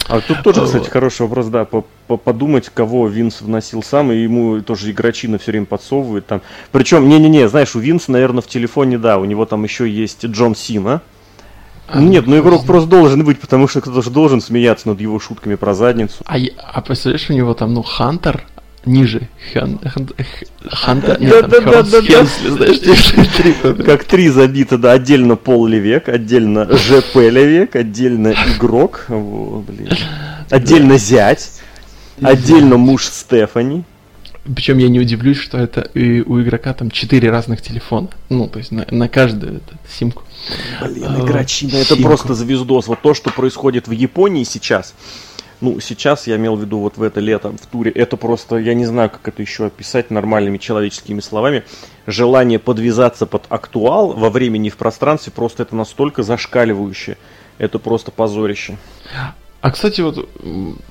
[0.08, 4.92] А тут тоже, кстати, хороший вопрос, да, подумать, кого Винс вносил сам, и ему тоже
[4.92, 6.42] игрочина все время подсовывает там.
[6.72, 10.56] Причем, не-не-не, знаешь, у Винса, наверное, в телефоне, да, у него там еще есть Джон
[10.56, 11.02] Сина.
[11.88, 15.20] А, Нет, ну игрок просто должен быть, потому что кто-то же должен смеяться над его
[15.20, 16.24] шутками про задницу.
[16.26, 18.46] А, а представляешь, у него там, ну, Хантер,
[18.86, 19.30] ниже
[20.70, 26.68] Ханта, нет, да, да, да, Хенсли, знаешь, как три забито, да, отдельно Пол Левек, отдельно
[26.76, 29.90] ЖП Левек, отдельно игрок, блин,
[30.50, 31.62] отдельно зять,
[32.22, 33.84] отдельно муж Стефани.
[34.56, 38.10] Причем я не удивлюсь, что это и у игрока там четыре разных телефона.
[38.30, 40.24] Ну, то есть на, на каждую эту симку.
[40.82, 42.88] Блин, игрочина, это просто звездос.
[42.88, 44.96] Вот то, что происходит в Японии сейчас,
[45.62, 48.74] ну, сейчас я имел в виду вот в это лето в туре, это просто, я
[48.74, 51.64] не знаю, как это еще описать нормальными человеческими словами,
[52.08, 57.18] желание подвязаться под актуал во времени и в пространстве, просто это настолько зашкаливающее,
[57.58, 58.78] это просто позорище.
[59.62, 60.30] А, кстати, вот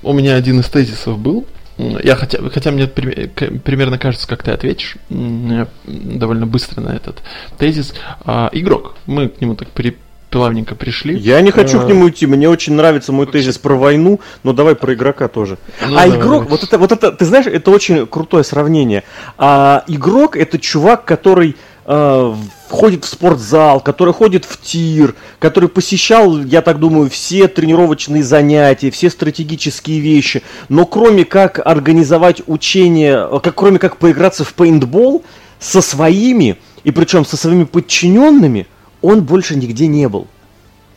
[0.03, 4.97] у меня один из тезисов был, я хотя, хотя мне примерно кажется, как ты ответишь
[5.09, 7.23] довольно быстро на этот
[7.59, 7.95] тезис.
[8.25, 8.97] А, игрок.
[9.07, 9.97] Мы к нему так при,
[10.31, 11.17] плавненько пришли.
[11.17, 14.75] Я не хочу к нему идти, мне очень нравится мой тезис про войну, но давай
[14.75, 15.59] про игрока тоже.
[15.87, 16.19] Ну, а давай.
[16.19, 19.03] игрок, вот это, вот это, ты знаешь, это очень крутое сравнение.
[19.37, 22.35] А игрок это чувак, который э,
[22.69, 28.91] входит в спортзал, который ходит в тир, который посещал, я так думаю, все тренировочные занятия,
[28.91, 35.25] все стратегические вещи, но кроме как организовать учение, как, кроме как поиграться в пейнтбол
[35.59, 38.69] со своими, и причем со своими подчиненными–
[39.03, 40.27] он больше нигде не был.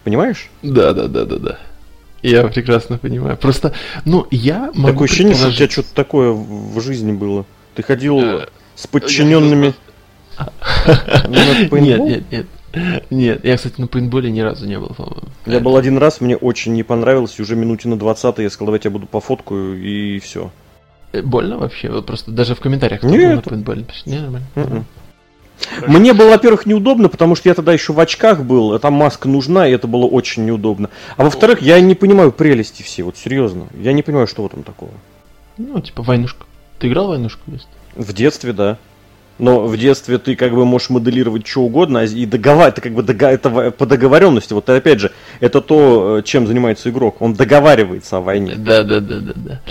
[0.03, 0.49] Понимаешь?
[0.61, 1.59] Да, да, да, да, да.
[2.21, 3.37] Я прекрасно понимаю.
[3.37, 3.73] Просто,
[4.05, 7.45] ну, я могу Такое ощущение, что у тебя что-то такое в жизни было.
[7.75, 9.73] Ты ходил э, с подчиненными...
[11.27, 12.47] Нет, нет, нет.
[13.11, 15.27] Нет, я, кстати, на пейнтболе ни разу не был, по-моему.
[15.45, 18.87] Я был один раз, мне очень не понравилось, уже минуте на 20 я сказал, давайте
[18.87, 20.49] я буду пофоткаю, и все.
[21.11, 21.91] Э, больно вообще?
[21.91, 23.35] Вот просто даже в комментариях Нет.
[23.35, 23.85] на пейнтболе.
[24.07, 24.85] Не, нормально.
[25.87, 29.27] Мне было, во-первых, неудобно, потому что я тогда еще в очках был, а там маска
[29.27, 30.89] нужна, и это было очень неудобно.
[31.17, 33.67] А во-вторых, я не понимаю прелести все, вот серьезно.
[33.77, 34.91] Я не понимаю, что в этом такого.
[35.57, 36.45] Ну, типа войнушка.
[36.79, 37.41] Ты играл в войнушку?
[37.47, 37.67] Есть?
[37.95, 38.77] В детстве, да.
[39.39, 43.01] Но в детстве ты как бы можешь моделировать что угодно и договаривать, это как бы
[43.01, 43.31] дого...
[43.31, 44.53] это по договоренности.
[44.53, 47.21] Вот опять же, это то, э, чем занимается игрок.
[47.21, 48.55] Он договаривается о войне.
[48.55, 49.61] Да, да, да, да, да.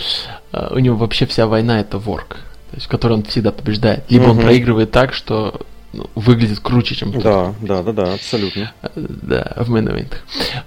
[0.50, 2.38] А, у него вообще вся война это ворк,
[2.70, 4.05] то есть в которой он всегда побеждает.
[4.09, 4.33] Либо угу.
[4.33, 5.61] он проигрывает так, что
[5.92, 8.72] ну, выглядит круче, чем Да, да, да, да, абсолютно.
[8.83, 10.09] Э, да, в мейн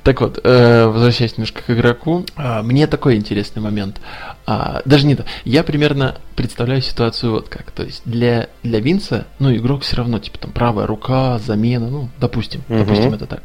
[0.03, 3.99] Так вот, э, возвращаясь немножко к игроку, э, мне такой интересный момент.
[4.45, 5.25] А, даже не то.
[5.43, 7.71] Я примерно представляю ситуацию вот как.
[7.71, 12.09] То есть для, для Винса, ну, игрок все равно, типа там правая рука, замена, ну,
[12.19, 12.79] допустим, угу.
[12.79, 13.41] допустим, это так.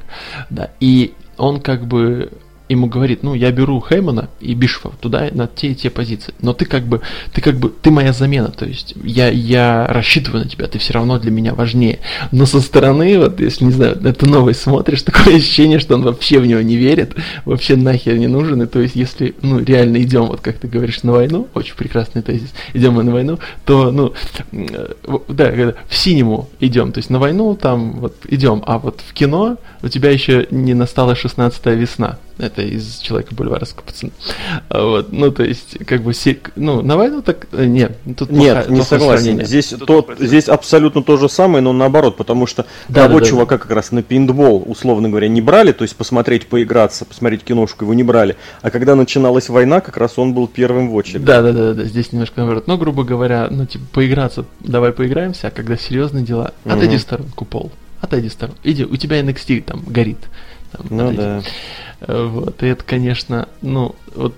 [0.51, 0.71] Да.
[0.81, 2.31] И он как бы
[2.70, 6.35] ему говорит, ну, я беру Хеймана и Бишфа туда, на те и те позиции.
[6.40, 7.00] Но ты как бы,
[7.33, 10.92] ты как бы, ты моя замена, то есть я, я рассчитываю на тебя, ты все
[10.92, 11.98] равно для меня важнее.
[12.30, 16.38] Но со стороны, вот, если, не знаю, это новый смотришь, такое ощущение, что он вообще
[16.38, 20.26] в него не верит, вообще нахер не нужен, и то есть если, ну, реально идем,
[20.26, 24.14] вот как ты говоришь, на войну, очень прекрасный тезис, идем мы на войну, то, ну,
[25.28, 29.56] да, в синему идем, то есть на войну там вот идем, а вот в кино
[29.83, 34.12] у тебя еще не настала 16 весна, это из Человека Бульварского пацана.
[34.70, 36.12] Вот, ну, то есть, как бы,
[36.57, 39.22] ну, на войну так, э, нет, тут Нет, плохо, не согласен.
[39.22, 39.46] Сравнение.
[39.46, 43.57] Здесь, то, здесь абсолютно то же самое, но наоборот, потому что да, того да, чувака
[43.57, 43.62] да.
[43.62, 47.94] как раз на пиндбол, условно говоря, не брали, то есть посмотреть, поиграться, посмотреть киношку его
[47.94, 48.37] не брали.
[48.62, 51.24] А когда начиналась война, как раз он был первым в очереди.
[51.24, 52.66] Да, да, да, да, здесь немножко наоборот.
[52.66, 57.44] Но, грубо говоря, ну, типа, поиграться, давай поиграемся, а когда серьезные дела, отойди в сторонку,
[57.44, 57.72] пол.
[58.00, 58.61] Отойди в сторонку.
[58.64, 60.18] Иди, у тебя NXT там горит.
[60.72, 61.16] Там, ну отойди.
[61.16, 61.42] да.
[62.07, 64.35] Вот, и это, конечно, ну, вот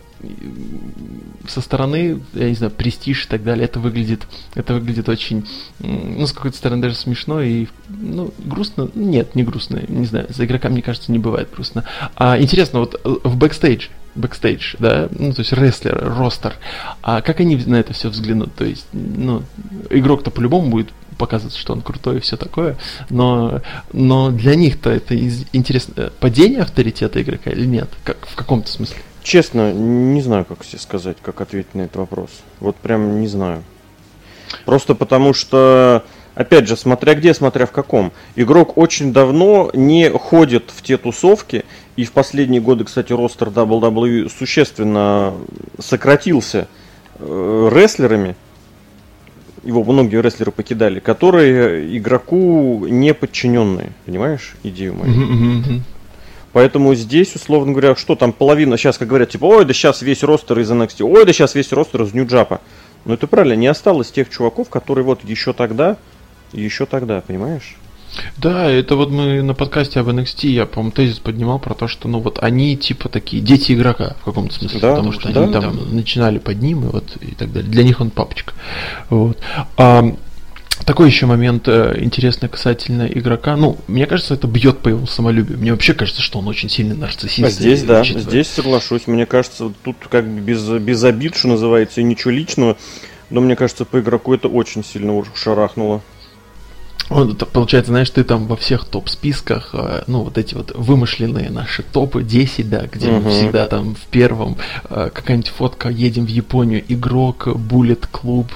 [1.48, 5.48] со стороны, я не знаю, престиж и так далее, это выглядит, это выглядит очень,
[5.80, 8.88] ну, с какой-то стороны даже смешно и, ну, грустно.
[8.94, 11.84] Нет, не грустно, не знаю, за игрока, мне кажется, не бывает грустно.
[12.14, 16.54] А интересно, вот э, в backstage, backstage, да, ну, то есть рестлер, ростер,
[17.02, 18.54] а как они на это все взглянут?
[18.54, 19.42] То есть, ну,
[19.90, 22.76] игрок-то по-любому будет показывать, что он крутой и все такое,
[23.10, 23.60] но,
[23.92, 27.88] но для них-то это интересно, падение авторитета игрока или нет?
[28.04, 28.96] Как, в каком-то смысле?
[29.22, 32.30] Честно, не знаю, как себе сказать, как ответить на этот вопрос.
[32.58, 33.62] Вот прям не знаю.
[34.64, 38.12] Просто потому что Опять же, смотря где, смотря в каком.
[38.36, 41.64] Игрок очень давно не ходит в те тусовки,
[41.96, 45.34] и в последние годы, кстати, ростер WWE существенно
[45.78, 46.68] сократился
[47.18, 48.36] э, рестлерами,
[49.62, 55.82] его многие рестлеры покидали, которые игроку не подчиненные, понимаешь идею мою?
[56.52, 60.22] Поэтому здесь, условно говоря, что там половина, сейчас как говорят, типа, ой, да сейчас весь
[60.22, 62.60] ростер из NXT, ой, да сейчас весь ростер из Нью-Джапа.
[63.04, 65.96] Ну это правильно, не осталось тех чуваков, которые вот еще тогда
[66.52, 67.76] еще тогда, понимаешь?
[68.36, 72.08] Да, это вот мы на подкасте об NXT, я, по-моему, тезис поднимал про то, что,
[72.08, 75.52] ну, вот они, типа, такие дети игрока, в каком-то смысле, да, потому что да, они
[75.52, 75.84] там да.
[75.94, 77.70] начинали под ним, и вот, и так далее.
[77.70, 78.52] Для них он папочка.
[79.08, 79.38] Вот.
[79.76, 80.14] А,
[80.84, 83.56] такой еще момент э, интересный касательно игрока.
[83.56, 85.58] Ну, мне кажется, это бьет по его самолюбию.
[85.58, 87.46] Мне вообще кажется, что он очень сильный нарциссист.
[87.46, 88.28] А здесь, да, учитывая.
[88.28, 89.06] здесь соглашусь.
[89.06, 92.76] Мне кажется, тут как бы без, без обид, что называется, и ничего личного.
[93.30, 96.02] Но мне кажется, по игроку это очень сильно шарахнуло.
[97.12, 101.82] Вот, получается, знаешь, ты там во всех топ-списках, э, ну, вот эти вот вымышленные наши
[101.82, 103.20] топы 10, да, где uh-huh.
[103.20, 104.56] мы всегда там в первом,
[104.88, 108.46] э, какая-нибудь фотка, едем в Японию, игрок, Bullet Club,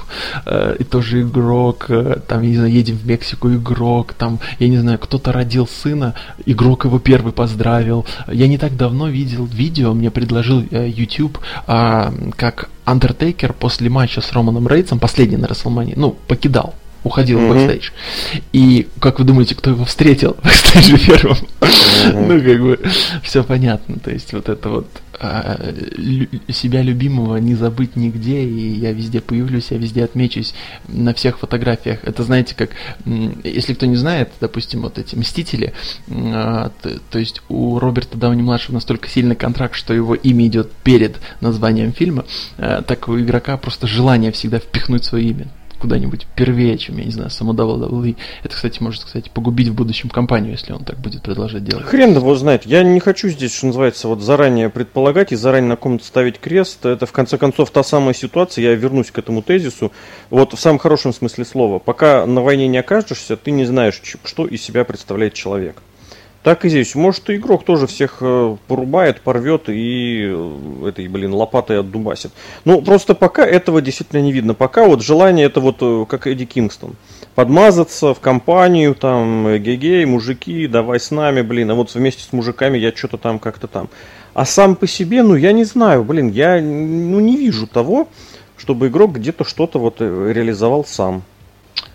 [0.47, 1.89] э, и тоже игрок,
[2.29, 6.15] там, я не знаю, едем в Мексику, игрок, там, я не знаю, кто-то родил сына,
[6.47, 8.07] игрок его первый поздравил.
[8.33, 14.33] Я не так давно видел видео, мне предложил YouTube, а, как Undertaker после матча с
[14.33, 16.75] Романом Рейнсом, последний на Рестлмании, ну, покидал
[17.07, 17.53] уходил mm-hmm.
[17.53, 17.91] в бэкстейдж.
[18.53, 21.37] И как вы думаете, кто его встретил в бэкстейдже первым?
[21.61, 22.27] Mm-hmm.
[22.27, 22.81] ну, как бы,
[23.23, 23.99] все понятно.
[23.99, 24.87] То есть, вот это вот
[25.19, 25.73] а,
[26.49, 30.55] себя любимого не забыть нигде, и я везде появлюсь, я везде отмечусь
[30.89, 32.01] на всех фотографиях.
[32.03, 32.71] Это, знаете, как,
[33.45, 35.73] если кто не знает, допустим, вот эти «Мстители»,
[36.11, 41.17] а, то, то есть у Роберта Дауни-младшего настолько сильный контракт, что его имя идет перед
[41.41, 42.25] названием фильма,
[42.59, 45.47] а, так у игрока просто желание всегда впихнуть свое имя
[45.79, 47.55] куда-нибудь первее, чем, я не знаю, само.
[47.55, 51.85] Это, кстати, может, кстати, погубить в будущем компанию, если он так будет продолжать делать.
[51.87, 52.67] Хрен его знает.
[52.67, 56.85] Я не хочу здесь, что называется, вот заранее предполагать и заранее на ком-то ставить крест.
[56.85, 59.93] Это, в конце концов, та самая ситуация, я вернусь к этому тезису,
[60.31, 61.79] вот в самом хорошем смысле слова.
[61.79, 65.83] Пока на войне не окажешься, ты не знаешь, что из себя представляет человек.
[66.47, 66.95] Так и здесь.
[66.95, 72.31] Может, игрок тоже всех э, порубает, порвет и э, этой, блин, лопатой отдубасит.
[72.65, 74.55] Ну, просто пока этого действительно не видно.
[74.55, 76.95] Пока вот желание это вот э, как Эдди Кингстон.
[77.35, 81.69] Подмазаться в компанию, там, гей-гей, мужики, давай с нами, блин.
[81.73, 83.89] А вот вместе с мужиками я что-то там как-то там.
[84.33, 88.07] А сам по себе, ну, я не знаю, блин, я ну, не вижу того,
[88.57, 91.25] чтобы игрок где-то что-то вот реализовал сам.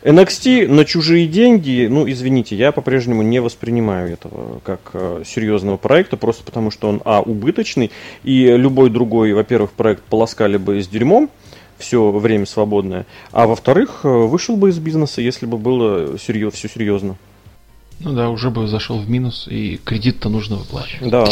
[0.03, 6.17] NXT на чужие деньги, ну, извините, я по-прежнему не воспринимаю этого как э, серьезного проекта,
[6.17, 7.91] просто потому что он, а, убыточный,
[8.23, 11.29] и любой другой, во-первых, проект полоскали бы с дерьмом,
[11.77, 16.67] все время свободное, а во-вторых, э, вышел бы из бизнеса, если бы было серьез, все
[16.67, 17.17] серьезно.
[17.99, 21.11] Ну да, уже бы зашел в минус, и кредит-то нужно выплачивать.
[21.11, 21.27] Да.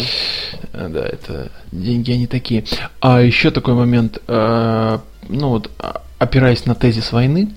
[0.73, 2.65] Э, да, это деньги они такие.
[2.99, 7.49] А еще такой момент, э, ну вот, а, опираясь на тезис войны,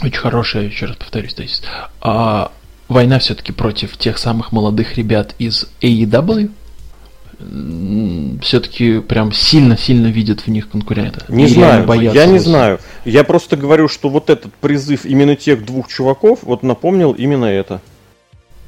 [0.00, 1.64] очень хорошая, еще раз повторюсь, то есть
[2.00, 2.52] а,
[2.88, 6.50] война все-таки против тех самых молодых ребят из AEW,
[8.40, 11.24] все-таки прям сильно-сильно видят в них конкурента.
[11.28, 12.78] Не знаю, я не знаю.
[13.04, 17.80] Я просто говорю, что вот этот призыв именно тех двух чуваков вот напомнил именно это.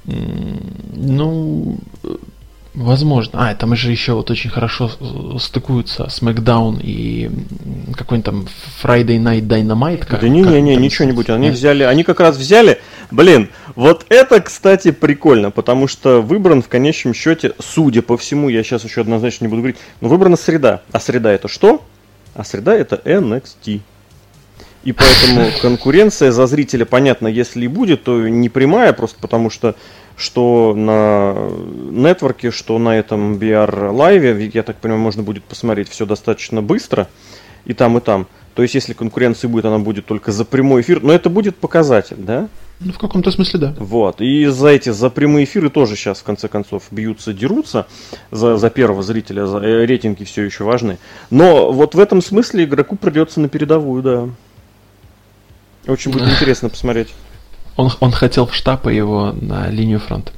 [0.06, 1.78] Ну,
[2.74, 3.50] Возможно.
[3.50, 4.90] А, там же еще вот очень хорошо
[5.38, 7.30] стыкуются SmackDown и
[7.96, 8.48] какой-нибудь там
[8.82, 10.04] Friday Night Dynamite.
[10.04, 11.30] Как, да не-не-не, ничего-нибудь.
[11.30, 12.80] Они взяли, они как раз взяли,
[13.12, 18.64] блин, вот это, кстати, прикольно, потому что выбран в конечном счете, судя по всему, я
[18.64, 20.82] сейчас еще однозначно не буду говорить, но выбрана среда.
[20.90, 21.80] А среда это что?
[22.34, 23.82] А среда это NXT.
[24.82, 29.76] И поэтому конкуренция за зрителя, понятно, если и будет, то не прямая, просто потому что
[30.16, 31.34] что на
[31.90, 37.08] нетворке, что на этом BR лайве, я так понимаю, можно будет посмотреть все достаточно быстро
[37.64, 38.26] и там, и там.
[38.54, 42.16] То есть, если конкуренции будет, она будет только за прямой эфир, но это будет показатель,
[42.18, 42.48] да?
[42.80, 43.74] Ну, в каком-то смысле, да.
[43.78, 44.20] Вот.
[44.20, 47.86] И за эти, за прямые эфиры тоже сейчас, в конце концов, бьются, дерутся.
[48.30, 50.98] За, за первого зрителя, за э, рейтинги все еще важны.
[51.30, 54.28] Но вот в этом смысле игроку придется на передовую, да.
[55.86, 57.14] Очень будет интересно посмотреть.
[57.76, 60.32] Он, он хотел в штаб и его на линию фронта.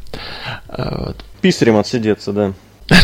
[0.69, 1.25] А, вот.
[1.41, 2.53] Писарем отсидеться, да.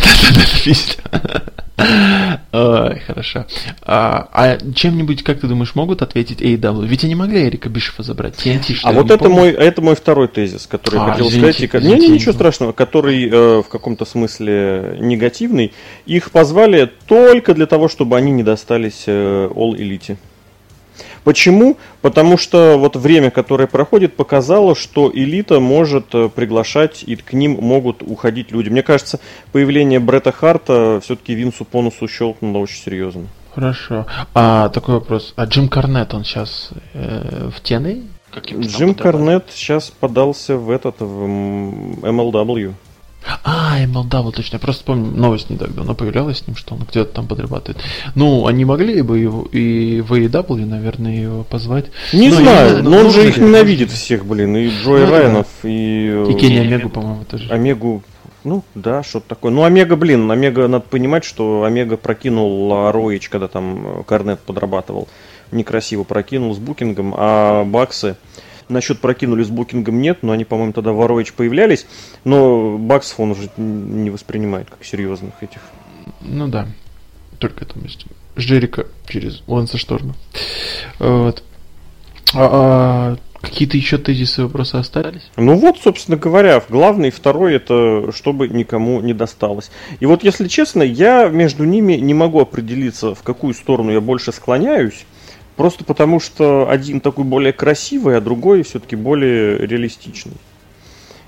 [2.53, 3.45] Ой, хорошо.
[3.81, 6.85] А, а чем-нибудь, как ты думаешь, могут ответить AEW?
[6.85, 8.35] Ведь они могли Эрика Бишефа забрать.
[8.35, 11.85] TNT, а вот это мой, это мой второй тезис, который а, я хотел извините, сказать.
[11.85, 15.73] Извините, не, не, ничего страшного, который э, в каком-то смысле негативный.
[16.05, 20.17] Их позвали только для того, чтобы они не достались э, All Elite.
[21.23, 21.77] Почему?
[22.01, 27.57] Потому что вот время, которое проходит, показало, что элита может э, приглашать, и к ним
[27.61, 28.69] могут уходить люди.
[28.69, 29.19] Мне кажется,
[29.51, 33.27] появление Бретта Харта все-таки Винсу Понусу щелкнуло очень серьезно.
[33.53, 34.05] Хорошо.
[34.33, 35.33] А такой вопрос.
[35.35, 38.03] А Джим Карнет, он сейчас э, в тены?
[38.59, 41.23] Джим Карнет сейчас подался в этот, в
[42.01, 42.73] MLW.
[43.43, 44.55] А, MLW, точно.
[44.55, 47.81] Я просто помню, новость не так давно появлялась с ним, что он где-то там подрабатывает.
[48.15, 51.85] Ну, они могли бы его и в AEW, наверное, его позвать.
[52.11, 54.55] Не но знаю, я, но он же их ненавидит всех, блин.
[54.55, 55.69] И Джой ну, Райанов, да.
[55.69, 56.31] и...
[56.31, 57.49] И Кенни Омегу, по-моему, тоже.
[57.49, 58.03] Омегу,
[58.43, 59.51] ну, да, что-то такое.
[59.51, 65.07] Ну, Омега, блин, Омега, надо понимать, что Омега прокинул Роич, когда там Корнет подрабатывал.
[65.51, 68.17] Некрасиво прокинул с букингом, а Баксы...
[68.69, 71.85] Насчет прокинули с букингом нет, но они, по-моему, тогда Ворович появлялись.
[72.23, 75.61] Но баксов он уже не воспринимает как серьезных этих.
[76.21, 76.67] Ну да,
[77.39, 78.05] только это есть.
[78.35, 80.15] Жерика через Ланса Шторма.
[80.99, 81.43] Вот.
[82.33, 85.29] А, а какие-то еще тезисы вопросы остались?
[85.35, 89.69] Ну вот, собственно говоря, главный второй это чтобы никому не досталось.
[89.99, 94.31] И вот, если честно, я между ними не могу определиться, в какую сторону я больше
[94.31, 95.05] склоняюсь.
[95.55, 100.33] Просто потому, что один такой более красивый, а другой все-таки более реалистичный.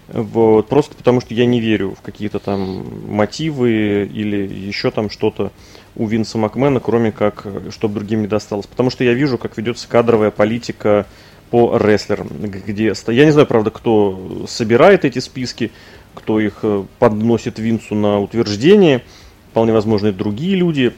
[0.07, 0.67] Вот.
[0.67, 5.51] Просто потому, что я не верю в какие-то там мотивы или еще там что-то
[5.95, 8.67] у Винса Макмена, кроме как, чтобы другим не досталось.
[8.67, 11.05] Потому что я вижу, как ведется кадровая политика
[11.49, 12.93] по рестлерам, где...
[13.07, 15.71] Я не знаю, правда, кто собирает эти списки,
[16.13, 19.03] кто их э, подносит Винсу на утверждение.
[19.51, 20.93] Вполне возможно, и другие люди.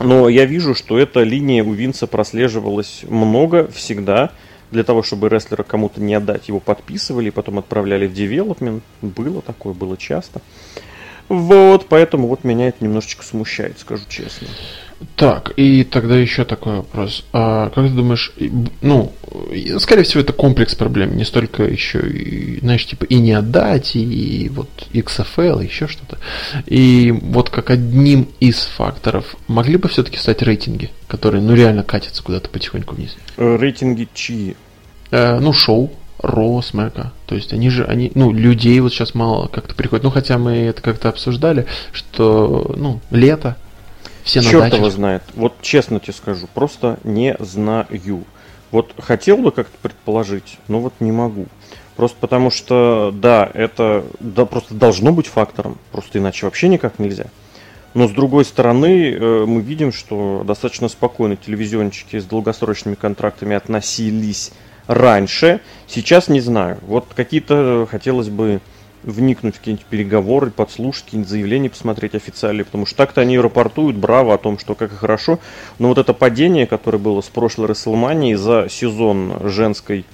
[0.00, 4.30] Но я вижу, что эта линия у Винса прослеживалась много, всегда.
[4.70, 8.84] Для того, чтобы рестлера кому-то не отдать, его подписывали, потом отправляли в девелопмент.
[9.00, 10.40] Было такое, было часто.
[11.28, 14.48] Вот, поэтому вот меня это немножечко смущает, скажу честно.
[15.16, 17.24] Так, и тогда еще такой вопрос.
[17.32, 18.32] А как ты думаешь,
[18.82, 19.12] ну,
[19.78, 24.50] скорее всего, это комплекс проблем, не столько еще, и, знаешь, типа и не отдать, и
[24.52, 26.18] вот XFL, и еще что-то.
[26.66, 32.22] И вот как одним из факторов могли бы все-таки стать рейтинги, которые, ну, реально катятся
[32.22, 33.16] куда-то потихоньку вниз?
[33.36, 34.56] Э, рейтинги чьи?
[35.10, 35.92] Э, ну, шоу.
[36.20, 37.12] Ро, Смека.
[37.26, 40.02] То есть они же, они, ну, людей вот сейчас мало как-то приходят.
[40.02, 43.56] Ну, хотя мы это как-то обсуждали, что, ну, лето,
[44.28, 44.78] все Черт дачах.
[44.78, 45.22] его знает.
[45.34, 47.86] Вот честно тебе скажу, просто не знаю.
[48.70, 51.46] Вот хотел бы как-то предположить, но вот не могу.
[51.96, 57.26] Просто потому что, да, это да, просто должно быть фактором, просто иначе вообще никак нельзя.
[57.94, 64.52] Но с другой стороны, э, мы видим, что достаточно спокойно телевизионщики с долгосрочными контрактами относились
[64.86, 65.60] раньше.
[65.86, 66.76] Сейчас не знаю.
[66.82, 68.60] Вот какие-то хотелось бы
[69.02, 74.34] вникнуть в какие-нибудь переговоры, подслушать какие-нибудь заявления, посмотреть официальные, потому что так-то они рапортуют браво
[74.34, 75.38] о том, что как и хорошо,
[75.78, 80.04] но вот это падение, которое было с прошлой Расселмании за сезон женской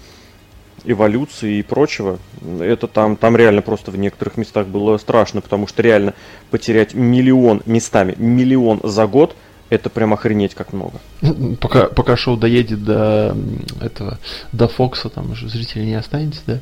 [0.84, 2.18] эволюции и прочего,
[2.60, 6.14] это там, там реально просто в некоторых местах было страшно, потому что реально
[6.50, 9.34] потерять миллион местами, миллион за год–
[9.70, 11.00] это прям охренеть как много.
[11.60, 13.36] Пока, пока шоу доедет до
[13.80, 14.18] этого,
[14.52, 16.60] до Фокса, там уже зрителей не останется, да?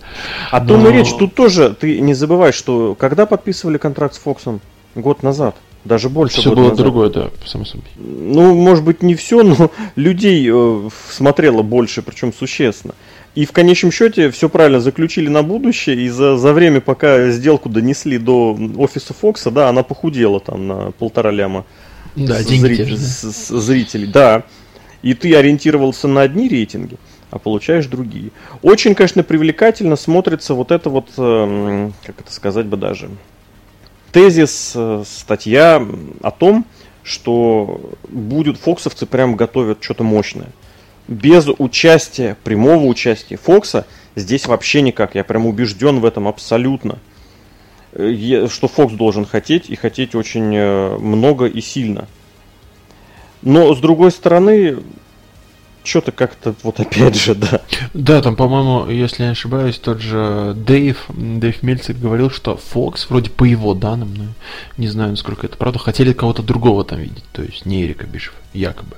[0.50, 0.68] О Но...
[0.68, 1.12] том и речь.
[1.18, 4.60] Тут тоже, ты не забывай, что когда подписывали контракт с Фоксом?
[4.94, 5.56] Год назад.
[5.84, 6.76] Даже больше Все было назад.
[6.76, 7.86] другое, да, само собой.
[7.96, 12.94] Ну, может быть, не все, но людей э, смотрело больше, причем существенно.
[13.34, 17.68] И в конечном счете все правильно заключили на будущее, и за, за время, пока сделку
[17.68, 21.64] донесли до офиса Фокса, да, она похудела там на полтора ляма
[22.16, 23.60] да, деньги зритель, же, да?
[23.60, 24.06] зрителей.
[24.06, 24.44] Да.
[25.02, 26.96] И ты ориентировался на одни рейтинги,
[27.30, 28.30] а получаешь другие.
[28.62, 33.10] Очень, конечно, привлекательно смотрится вот это вот, эм, как это сказать бы даже,
[34.12, 35.84] тезис, э, статья
[36.22, 36.66] о том,
[37.02, 40.50] что будут фоксовцы прям готовят что-то мощное.
[41.08, 45.16] Без участия, прямого участия Фокса здесь вообще никак.
[45.16, 46.98] Я прям убежден в этом абсолютно.
[47.92, 52.08] Э, что Фокс должен хотеть, и хотеть очень э, много и сильно.
[53.42, 54.78] Но, с другой стороны,
[55.84, 57.60] что-то как-то, вот опять же, да.
[57.92, 63.10] Да, там, по-моему, если я не ошибаюсь, тот же Дэйв, Дэйв Мельцик говорил, что Фокс,
[63.10, 64.24] вроде по его данным, ну,
[64.78, 68.34] не знаю, насколько это правда, хотели кого-то другого там видеть, то есть не Эрика Бишев,
[68.52, 68.96] якобы.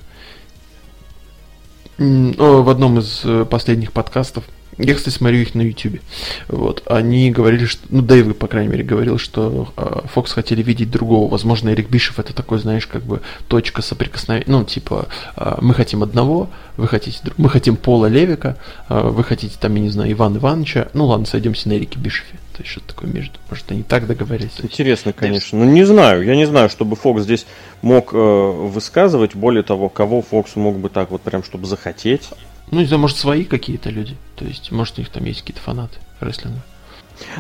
[1.96, 4.44] В одном из э, последних подкастов
[4.78, 6.00] Я, кстати, смотрю их на YouTube.
[6.48, 6.82] Вот.
[6.86, 7.82] Они говорили, что...
[7.90, 9.68] Ну, Дэйв, по крайней мере, говорил, что
[10.12, 11.30] Фокс э, хотели видеть другого.
[11.30, 14.46] Возможно, Эрик Бишев это такой, знаешь, как бы точка соприкосновения.
[14.48, 17.20] Ну, типа, э, мы хотим одного, вы хотите...
[17.36, 18.56] Мы хотим Пола Левика,
[18.88, 20.88] э, вы хотите, там, я не знаю, Ивана Ивановича.
[20.92, 22.38] Ну, ладно, сойдемся на Эрике Бишеве.
[22.54, 23.38] То есть что-то такое между.
[23.50, 24.52] Может, они так договорились.
[24.62, 25.58] Интересно, конечно.
[25.58, 26.24] Ну, не знаю.
[26.24, 27.46] Я не знаю, чтобы Фокс здесь
[27.82, 29.34] мог э, высказывать.
[29.34, 32.30] Более того, кого Фокс мог бы так вот прям, чтобы захотеть.
[32.74, 34.16] Ну, не знаю, может, свои какие-то люди.
[34.34, 36.60] То есть, может, у них там есть какие-то фанаты рестлинга.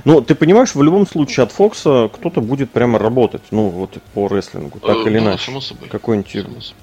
[0.04, 4.28] Ну, ты понимаешь, в любом случае от Фокса кто-то будет прямо работать, ну, вот по
[4.28, 5.46] рестлингу, так э, или ну, иначе.
[5.46, 5.88] Само собой.
[5.88, 6.74] Какой-нибудь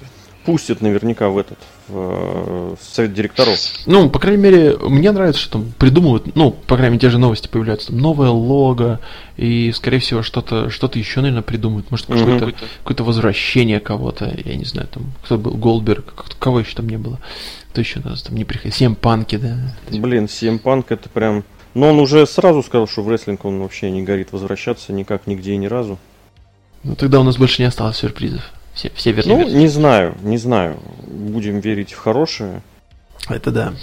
[0.44, 3.58] пустят наверняка в этот в, в совет директоров.
[3.86, 7.18] Ну, по крайней мере, мне нравится, что там придумывают, ну, по крайней мере, те же
[7.18, 9.00] новости появляются, там новое лого,
[9.36, 11.90] и, скорее всего, что-то что еще, наверное, придумают.
[11.90, 16.88] Может, какое-то, какое-то возвращение кого-то, я не знаю, там, кто был, Голдберг, кого еще там
[16.88, 17.18] не было.
[17.70, 18.72] Кто еще у нас там не приходил?
[18.72, 19.56] Сем Панки, да?
[19.90, 21.44] Блин, Сем Панк это прям...
[21.74, 25.54] Но он уже сразу сказал, что в рестлинг он вообще не горит возвращаться никак, нигде
[25.54, 25.98] и ни разу.
[26.84, 28.42] Ну тогда у нас больше не осталось сюрпризов.
[28.74, 29.36] Все, все вернее.
[29.36, 30.78] Ну, не знаю, не знаю.
[31.06, 32.62] Будем верить в хорошее.
[33.28, 33.74] Это да.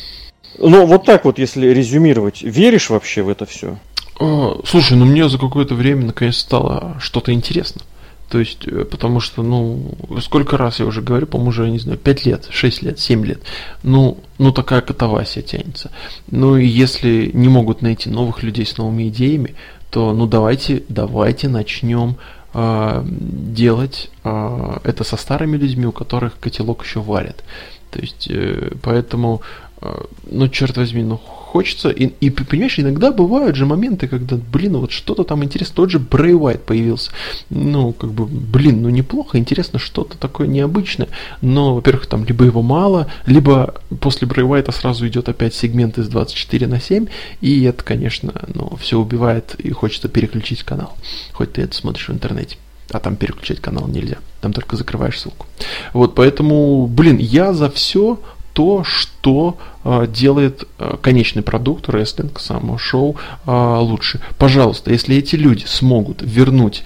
[0.57, 3.77] Ну, вот так вот, если резюмировать, веришь вообще в это все?
[4.19, 7.81] О, слушай, ну мне за какое-то время наконец стало что-то интересно.
[8.29, 11.97] То есть, э, потому что, ну, сколько раз я уже говорю, по-моему, уже, не знаю,
[11.97, 13.41] 5 лет, 6 лет, 7 лет.
[13.81, 15.91] Ну, ну такая катавасия тянется.
[16.29, 19.55] Ну, и если не могут найти новых людей с новыми идеями,
[19.89, 26.83] то, ну, давайте, давайте начнем э, делать э, это со старыми людьми, у которых котелок
[26.83, 27.43] еще варят.
[27.91, 29.41] То есть, э, поэтому,
[29.81, 31.19] э, ну, черт возьми, ну,
[31.49, 35.89] хочется, и, и понимаешь, иногда бывают же моменты, когда, блин, вот что-то там интересно, тот
[35.89, 37.11] же Брэй Уайт появился,
[37.49, 41.07] ну, как бы, блин, ну, неплохо, интересно, что-то такое необычное,
[41.41, 46.07] но, во-первых, там либо его мало, либо после Брэй Уайта сразу идет опять сегмент из
[46.07, 47.07] 24 на 7,
[47.41, 50.95] и это, конечно, ну, все убивает, и хочется переключить канал,
[51.33, 52.57] хоть ты это смотришь в интернете.
[52.91, 54.17] А там переключать канал нельзя.
[54.41, 55.45] Там только закрываешь ссылку.
[55.93, 58.19] Вот, поэтому, блин, я за все
[58.59, 63.15] то, что э, делает э, конечный продукт, рестлинг, само шоу
[63.47, 64.19] э, лучше.
[64.37, 66.83] Пожалуйста, если эти люди смогут вернуть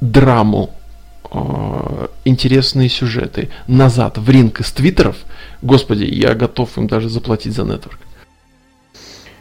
[0.00, 0.70] драму,
[2.24, 5.16] интересные сюжеты назад в ринг из твиттеров,
[5.60, 7.98] господи, я готов им даже заплатить за нетворк.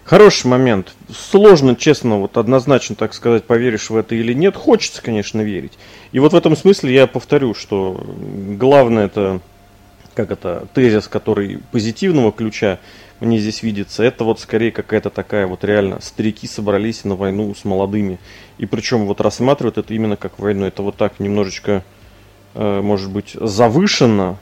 [0.03, 0.91] Хороший момент.
[1.09, 4.57] Сложно, честно, вот однозначно, так сказать, поверишь в это или нет.
[4.57, 5.71] Хочется, конечно, верить.
[6.11, 8.05] И вот в этом смысле я повторю, что
[8.57, 9.39] главное это
[10.13, 12.79] как это, тезис, который позитивного ключа
[13.19, 17.65] мне здесь видится, это вот скорее какая-то такая вот реально, старики собрались на войну с
[17.65, 18.19] молодыми.
[18.57, 20.65] И причем вот рассматривают это именно как войну.
[20.65, 21.83] Это вот так немножечко,
[22.55, 24.39] э, может быть, завышенно,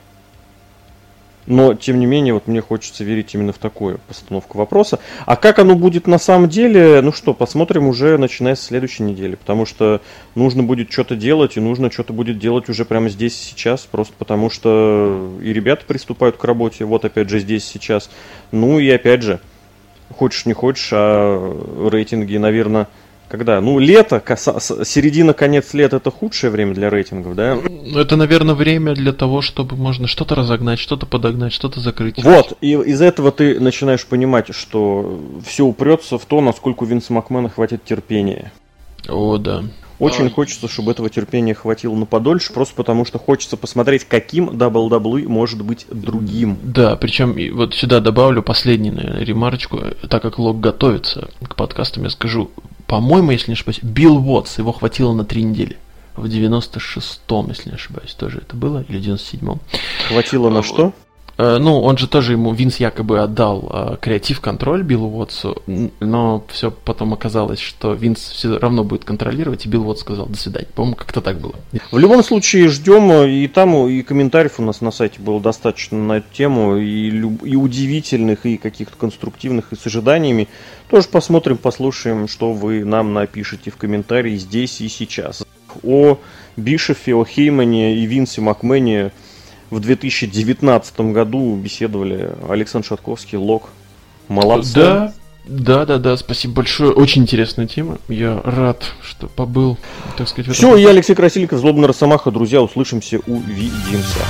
[1.46, 4.98] но, тем не менее, вот мне хочется верить именно в такую постановку вопроса.
[5.26, 9.34] А как оно будет на самом деле, ну что, посмотрим уже начиная с следующей недели.
[9.34, 10.00] Потому что
[10.34, 13.80] нужно будет что-то делать, и нужно что-то будет делать уже прямо здесь сейчас.
[13.82, 18.10] Просто потому что и ребята приступают к работе, вот опять же здесь сейчас.
[18.52, 19.40] Ну и опять же,
[20.16, 22.88] хочешь не хочешь, а рейтинги, наверное,
[23.30, 23.60] когда?
[23.60, 27.58] Ну, лето, середина, конец лета это худшее время для рейтингов, да?
[27.94, 32.22] Это, наверное, время для того, чтобы можно что-то разогнать, что-то подогнать, что-то закрыть.
[32.22, 37.12] Вот, и из этого ты начинаешь понимать, что все упрется в то, насколько у Винса
[37.12, 38.52] Макмена хватит терпения.
[39.08, 39.62] О, да.
[40.00, 40.30] Очень а...
[40.30, 45.62] хочется, чтобы этого терпения хватило на подольше, просто потому что хочется посмотреть, каким WWE может
[45.62, 46.58] быть другим.
[46.62, 49.78] Да, причем вот сюда добавлю последнюю наверное, ремарочку,
[50.08, 52.50] так как Лог готовится к подкастам, я скажу,
[52.90, 55.78] по-моему, если не ошибаюсь, Билл Уотс, его хватило на три недели.
[56.16, 59.60] В 96-м, если не ошибаюсь, тоже это было, или 97-м.
[60.08, 60.92] Хватило на что?
[61.40, 65.62] Э, ну, он же тоже ему, Винс якобы отдал э, креатив-контроль Биллу Уотсу,
[65.98, 70.36] но все потом оказалось, что Винс все равно будет контролировать, и Билл Уотс сказал «до
[70.36, 70.68] свидания».
[70.74, 71.54] По-моему, как-то так было.
[71.90, 75.96] В любом случае, ждем, э, и там, и комментариев у нас на сайте было достаточно
[75.96, 80.46] на эту тему, и, и удивительных, и каких-то конструктивных, и с ожиданиями.
[80.90, 85.42] Тоже посмотрим, послушаем, что вы нам напишите в комментарии здесь и сейчас.
[85.82, 86.18] О
[86.58, 89.12] Бишефе, о Хеймане и Винсе Макмене–
[89.70, 93.68] в 2019 году беседовали Александр Шатковский, Лок.
[94.28, 94.74] Молодцы.
[94.74, 95.12] Да,
[95.46, 96.92] да, да, да, спасибо большое.
[96.92, 97.98] Очень интересная тема.
[98.08, 99.78] Я рад, что побыл,
[100.16, 100.54] так сказать.
[100.54, 102.30] Все, я Алексей Красильников, Злобный Росомаха.
[102.30, 104.20] Друзья, услышимся, увидимся.